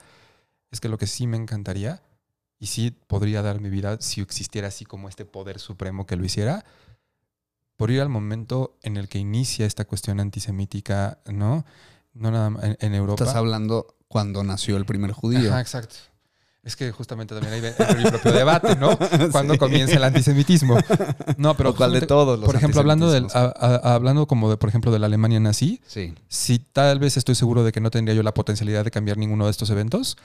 [0.71, 2.01] es que lo que sí me encantaría,
[2.63, 6.24] y sí podría dar mi vida si existiera así como este poder supremo que lo
[6.24, 6.63] hiciera,
[7.84, 11.65] por ir al momento en el que inicia esta cuestión antisemítica, ¿no?
[12.13, 13.21] No nada más en, Europa.
[13.21, 15.49] Estás hablando cuando nació el primer judío.
[15.49, 15.95] Ajá, exacto.
[16.63, 18.97] Es que justamente también hay el propio debate, ¿no?
[19.34, 20.77] Cuando comienza el antisemitismo.
[21.36, 24.89] No, pero cuál de todos los Por ejemplo, hablando del, hablando como de, por ejemplo,
[24.89, 26.15] de la Alemania nazi, sí.
[26.29, 29.43] si tal vez estoy seguro de que no tendría yo la potencialidad de cambiar ninguno
[29.43, 30.15] de estos eventos,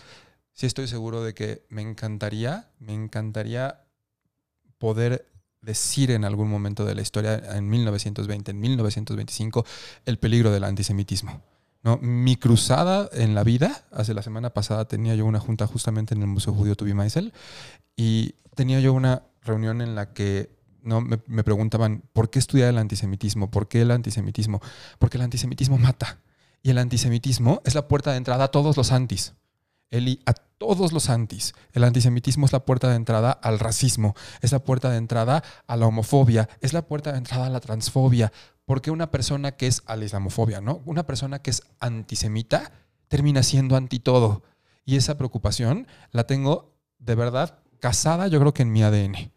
[0.52, 3.80] sí estoy seguro de que me encantaría, me encantaría
[4.78, 5.26] poder
[5.60, 9.64] decir en algún momento de la historia, en 1920, en 1925,
[10.06, 11.42] el peligro del antisemitismo.
[11.82, 11.98] ¿no?
[11.98, 16.22] Mi cruzada en la vida, hace la semana pasada tenía yo una junta justamente en
[16.22, 16.94] el Museo Judío Tubi
[17.96, 21.00] y tenía yo una reunión en la que ¿no?
[21.00, 23.50] Me, me, preguntaban, ¿por qué estudiar el antisemitismo?
[23.50, 24.60] ¿Por qué el antisemitismo?
[24.98, 26.20] Porque el antisemitismo mata.
[26.62, 29.34] Y el antisemitismo es la puerta de entrada a todos los antis.
[29.90, 31.54] Eli, a todos los antis.
[31.72, 35.76] El antisemitismo es la puerta de entrada al racismo, es la puerta de entrada a
[35.76, 38.32] la homofobia, es la puerta de entrada a la transfobia.
[38.64, 40.82] Porque una persona que es a la islamofobia, ¿no?
[40.84, 42.72] Una persona que es antisemita
[43.08, 44.42] termina siendo anti todo.
[44.84, 49.32] Y esa preocupación la tengo de verdad casada, yo creo que en mi ADN,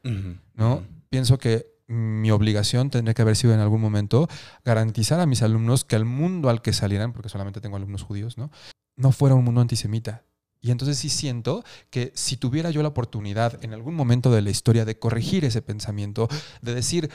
[0.54, 0.84] ¿no?
[1.10, 4.28] Pienso que mi obligación tendría que haber sido en algún momento
[4.64, 8.38] garantizar a mis alumnos que el mundo al que salieran, porque solamente tengo alumnos judíos,
[8.38, 8.50] ¿no?
[8.96, 10.24] No fuera un mundo antisemita.
[10.62, 14.52] Y entonces sí siento que si tuviera yo la oportunidad en algún momento de la
[14.52, 16.30] historia de corregir ese pensamiento,
[16.62, 17.10] de decir,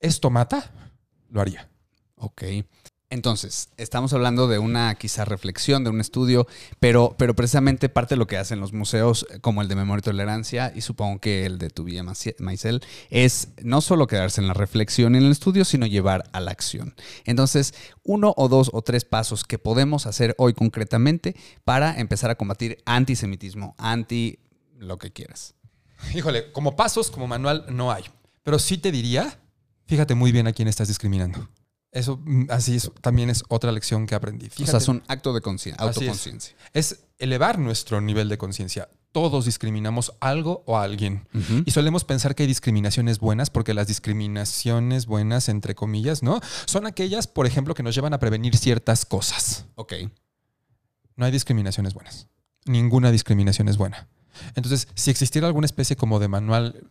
[0.00, 0.72] esto mata,
[1.28, 1.68] lo haría.
[2.16, 2.42] Ok.
[3.08, 6.48] Entonces, estamos hablando de una quizá reflexión, de un estudio,
[6.80, 10.00] pero, pero precisamente parte de lo que hacen los museos, eh, como el de Memoria
[10.00, 14.48] y Tolerancia, y supongo que el de Tu Villa Maicel, es no solo quedarse en
[14.48, 16.96] la reflexión y en el estudio, sino llevar a la acción.
[17.24, 22.34] Entonces, uno o dos o tres pasos que podemos hacer hoy concretamente para empezar a
[22.34, 24.40] combatir antisemitismo, anti
[24.78, 25.54] lo que quieras.
[26.12, 28.04] Híjole, como pasos, como manual, no hay.
[28.42, 29.38] Pero sí te diría,
[29.86, 31.48] fíjate muy bien a quién estás discriminando.
[31.96, 34.48] Eso mm, así es, también es otra lección que aprendí.
[34.62, 35.38] o sea, es un acto de
[35.78, 36.54] autoconciencia.
[36.74, 36.92] Es.
[36.92, 37.00] es.
[37.18, 38.90] elevar nuestro nivel de conciencia.
[39.12, 41.26] Todos discriminamos algo o a alguien.
[41.64, 46.42] Y solemos pensar que hay discriminaciones buenas, porque las discriminaciones buenas, entre comillas, ¿no?
[46.66, 49.64] Son aquellas, por ejemplo, que nos llevan a prevenir ciertas cosas.
[49.76, 49.94] Ok.
[51.16, 52.28] No hay discriminaciones buenas.
[52.66, 54.06] Ninguna discriminación es buena.
[54.54, 56.90] Entonces, si existiera alguna especie como de manual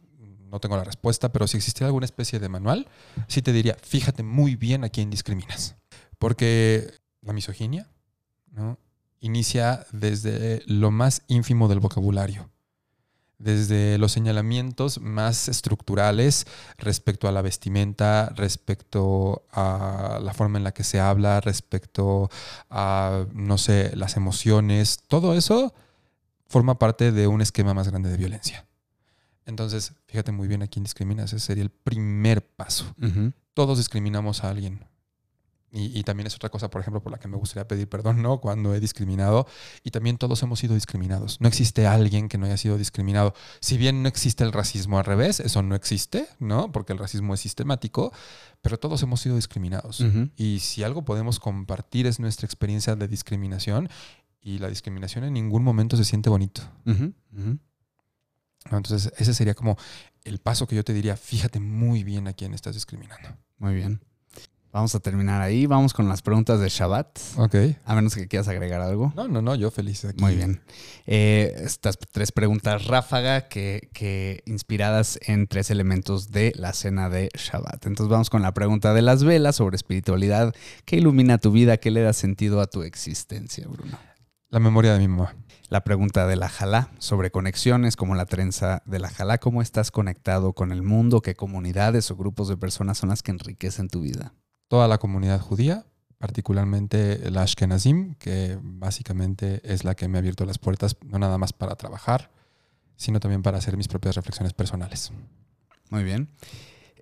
[0.56, 2.88] no tengo la respuesta, pero si existiera alguna especie de manual,
[3.28, 5.76] sí te diría, fíjate muy bien a quién discriminas.
[6.18, 7.90] Porque la misoginia
[9.20, 12.50] inicia desde lo más ínfimo del vocabulario,
[13.38, 16.48] desde los señalamientos más estructurales
[16.78, 22.30] respecto a la vestimenta, respecto a la forma en la que se habla, respecto
[22.70, 25.74] a, no sé, las emociones, todo eso
[26.48, 28.66] forma parte de un esquema más grande de violencia.
[29.46, 31.34] Entonces, fíjate muy bien a quién discriminas.
[31.34, 32.94] Ese sería el primer paso.
[33.54, 34.86] Todos discriminamos a alguien.
[35.78, 38.40] Y, también es otra cosa, por ejemplo, por la que me gustaría pedir perdón, ¿no?
[38.40, 39.46] Cuando he discriminado.
[39.84, 41.42] Y también todos hemos sido discriminados.
[41.42, 43.34] No existe alguien que no haya sido discriminado.
[43.60, 46.72] Si bien no existe el racismo al revés, eso no existe, ¿no?
[46.72, 48.14] Porque el racismo es sistemático,
[48.62, 50.02] pero todos hemos sido discriminados.
[50.38, 53.90] Y si algo podemos compartir es nuestra experiencia de discriminación.
[54.42, 56.62] Y la discriminación en ningún momento se siente bonito.
[58.66, 59.78] Entonces, ese sería como
[60.24, 63.30] el paso que yo te diría, fíjate muy bien a quién estás discriminando.
[63.58, 64.02] Muy bien.
[64.76, 65.68] Vamos a terminar ahí.
[65.68, 67.08] Vamos con las preguntas de Shabbat.
[67.38, 67.56] Ok.
[67.86, 69.14] A menos que quieras agregar algo.
[69.16, 70.22] No, no, no, yo feliz aquí.
[70.22, 70.60] Muy bien.
[71.06, 77.30] Eh, estas tres preguntas ráfaga que, que, inspiradas en tres elementos de la cena de
[77.34, 77.86] Shabbat.
[77.86, 80.54] Entonces vamos con la pregunta de las velas sobre espiritualidad.
[80.84, 81.78] ¿Qué ilumina tu vida?
[81.78, 83.98] ¿Qué le da sentido a tu existencia, Bruno?
[84.56, 85.36] La memoria de mi mamá
[85.68, 89.38] la pregunta de la Jalá sobre conexiones como la trenza de la Jalá.
[89.38, 91.20] ¿Cómo estás conectado con el mundo?
[91.22, 94.34] ¿Qué comunidades o grupos de personas son las que enriquecen tu vida?
[94.70, 95.86] Toda la comunidad judía,
[96.20, 101.38] particularmente el Ashkenazim, que básicamente es la que me ha abierto las puertas, no nada
[101.38, 102.32] más para trabajar,
[102.96, 105.12] sino también para hacer mis propias reflexiones personales.
[105.90, 106.30] Muy bien.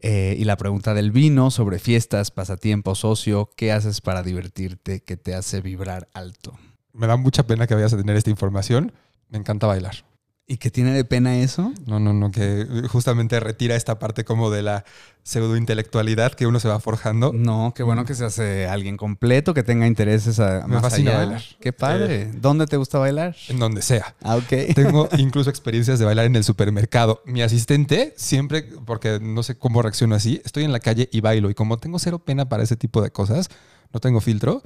[0.01, 5.03] Eh, y la pregunta del vino sobre fiestas, pasatiempos, ocio, ¿qué haces para divertirte?
[5.03, 6.57] ¿Qué te hace vibrar alto?
[6.93, 8.93] Me da mucha pena que vayas a tener esta información.
[9.29, 10.05] Me encanta bailar.
[10.45, 11.71] ¿Y qué tiene de pena eso?
[11.85, 14.83] No, no, no, que justamente retira esta parte como de la
[15.23, 17.31] pseudointelectualidad que uno se va forjando.
[17.31, 21.41] No, qué bueno que se hace alguien completo, que tenga intereses a, Me fascina bailar.
[21.61, 22.29] Qué padre.
[22.33, 23.37] ¿Dónde te gusta bailar?
[23.47, 24.15] En donde sea.
[24.21, 24.75] Ah, ok.
[24.75, 27.21] Tengo incluso experiencias de bailar en el supermercado.
[27.25, 31.49] Mi asistente, siempre, porque no sé cómo reacciono así, estoy en la calle y bailo.
[31.49, 33.49] Y como tengo cero pena para ese tipo de cosas,
[33.93, 34.61] no tengo filtro,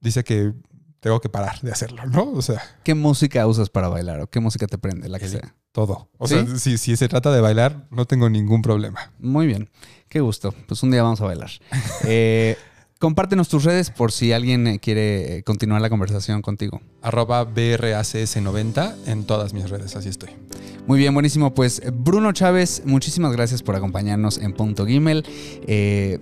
[0.00, 0.54] dice que
[1.00, 2.32] tengo que parar de hacerlo, ¿no?
[2.32, 2.62] O sea.
[2.82, 5.54] ¿Qué música usas para bailar o qué música te prende, la que sea?
[5.72, 6.08] Todo.
[6.18, 9.12] O sea, si, si, se trata de bailar, no tengo ningún problema.
[9.18, 9.68] Muy bien.
[10.08, 10.54] Qué gusto.
[10.66, 11.50] Pues un día vamos a bailar.
[12.04, 12.56] eh,
[12.98, 16.80] compártenos tus redes por si alguien eh, quiere continuar la conversación contigo.
[17.02, 20.30] Arroba BRACS90 en todas mis redes, así estoy.
[20.86, 21.52] Muy bien, buenísimo.
[21.52, 25.24] Pues Bruno Chávez, muchísimas gracias por acompañarnos en Punto Gimel.
[25.66, 26.18] Eh,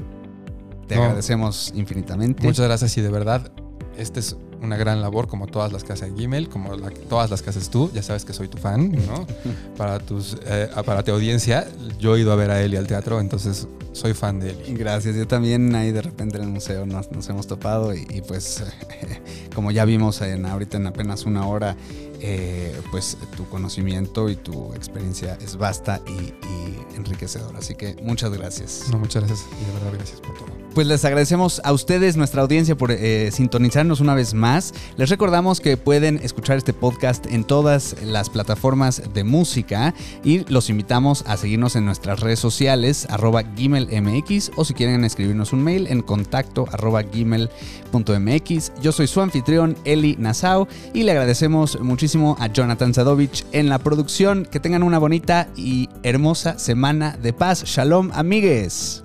[0.88, 2.46] te agradecemos infinitamente.
[2.46, 3.52] Muchas gracias y de verdad,
[3.96, 6.76] este es una gran labor como todas las que hace Gimel, como
[7.08, 7.90] todas las que haces tú.
[7.92, 9.26] Ya sabes que soy tu fan, ¿no?
[9.76, 11.66] para, tus, eh, para tu audiencia,
[11.98, 14.74] yo he ido a ver a Eli al teatro, entonces soy fan de Eli.
[14.74, 18.64] Gracias, yo también ahí de repente en el museo nos, hemos topado y, pues
[19.54, 21.76] como ya vimos en, ahorita en apenas una hora,
[22.20, 27.58] eh, pues tu conocimiento y tu experiencia es vasta y, y enriquecedora.
[27.58, 28.86] Así que muchas gracias.
[28.90, 30.63] No, muchas gracias y de verdad gracias por todo.
[30.74, 34.74] Pues les agradecemos a ustedes, nuestra audiencia, por eh, sintonizarnos una vez más.
[34.96, 39.94] Les recordamos que pueden escuchar este podcast en todas las plataformas de música
[40.24, 45.52] y los invitamos a seguirnos en nuestras redes sociales, arroba gimelmx, o si quieren escribirnos
[45.52, 48.72] un mail en contacto arroba gmail.mx.
[48.82, 53.78] Yo soy su anfitrión, Eli Nassau, y le agradecemos muchísimo a Jonathan Sadovich en la
[53.78, 54.44] producción.
[54.44, 57.62] Que tengan una bonita y hermosa semana de paz.
[57.64, 59.04] Shalom, amigues.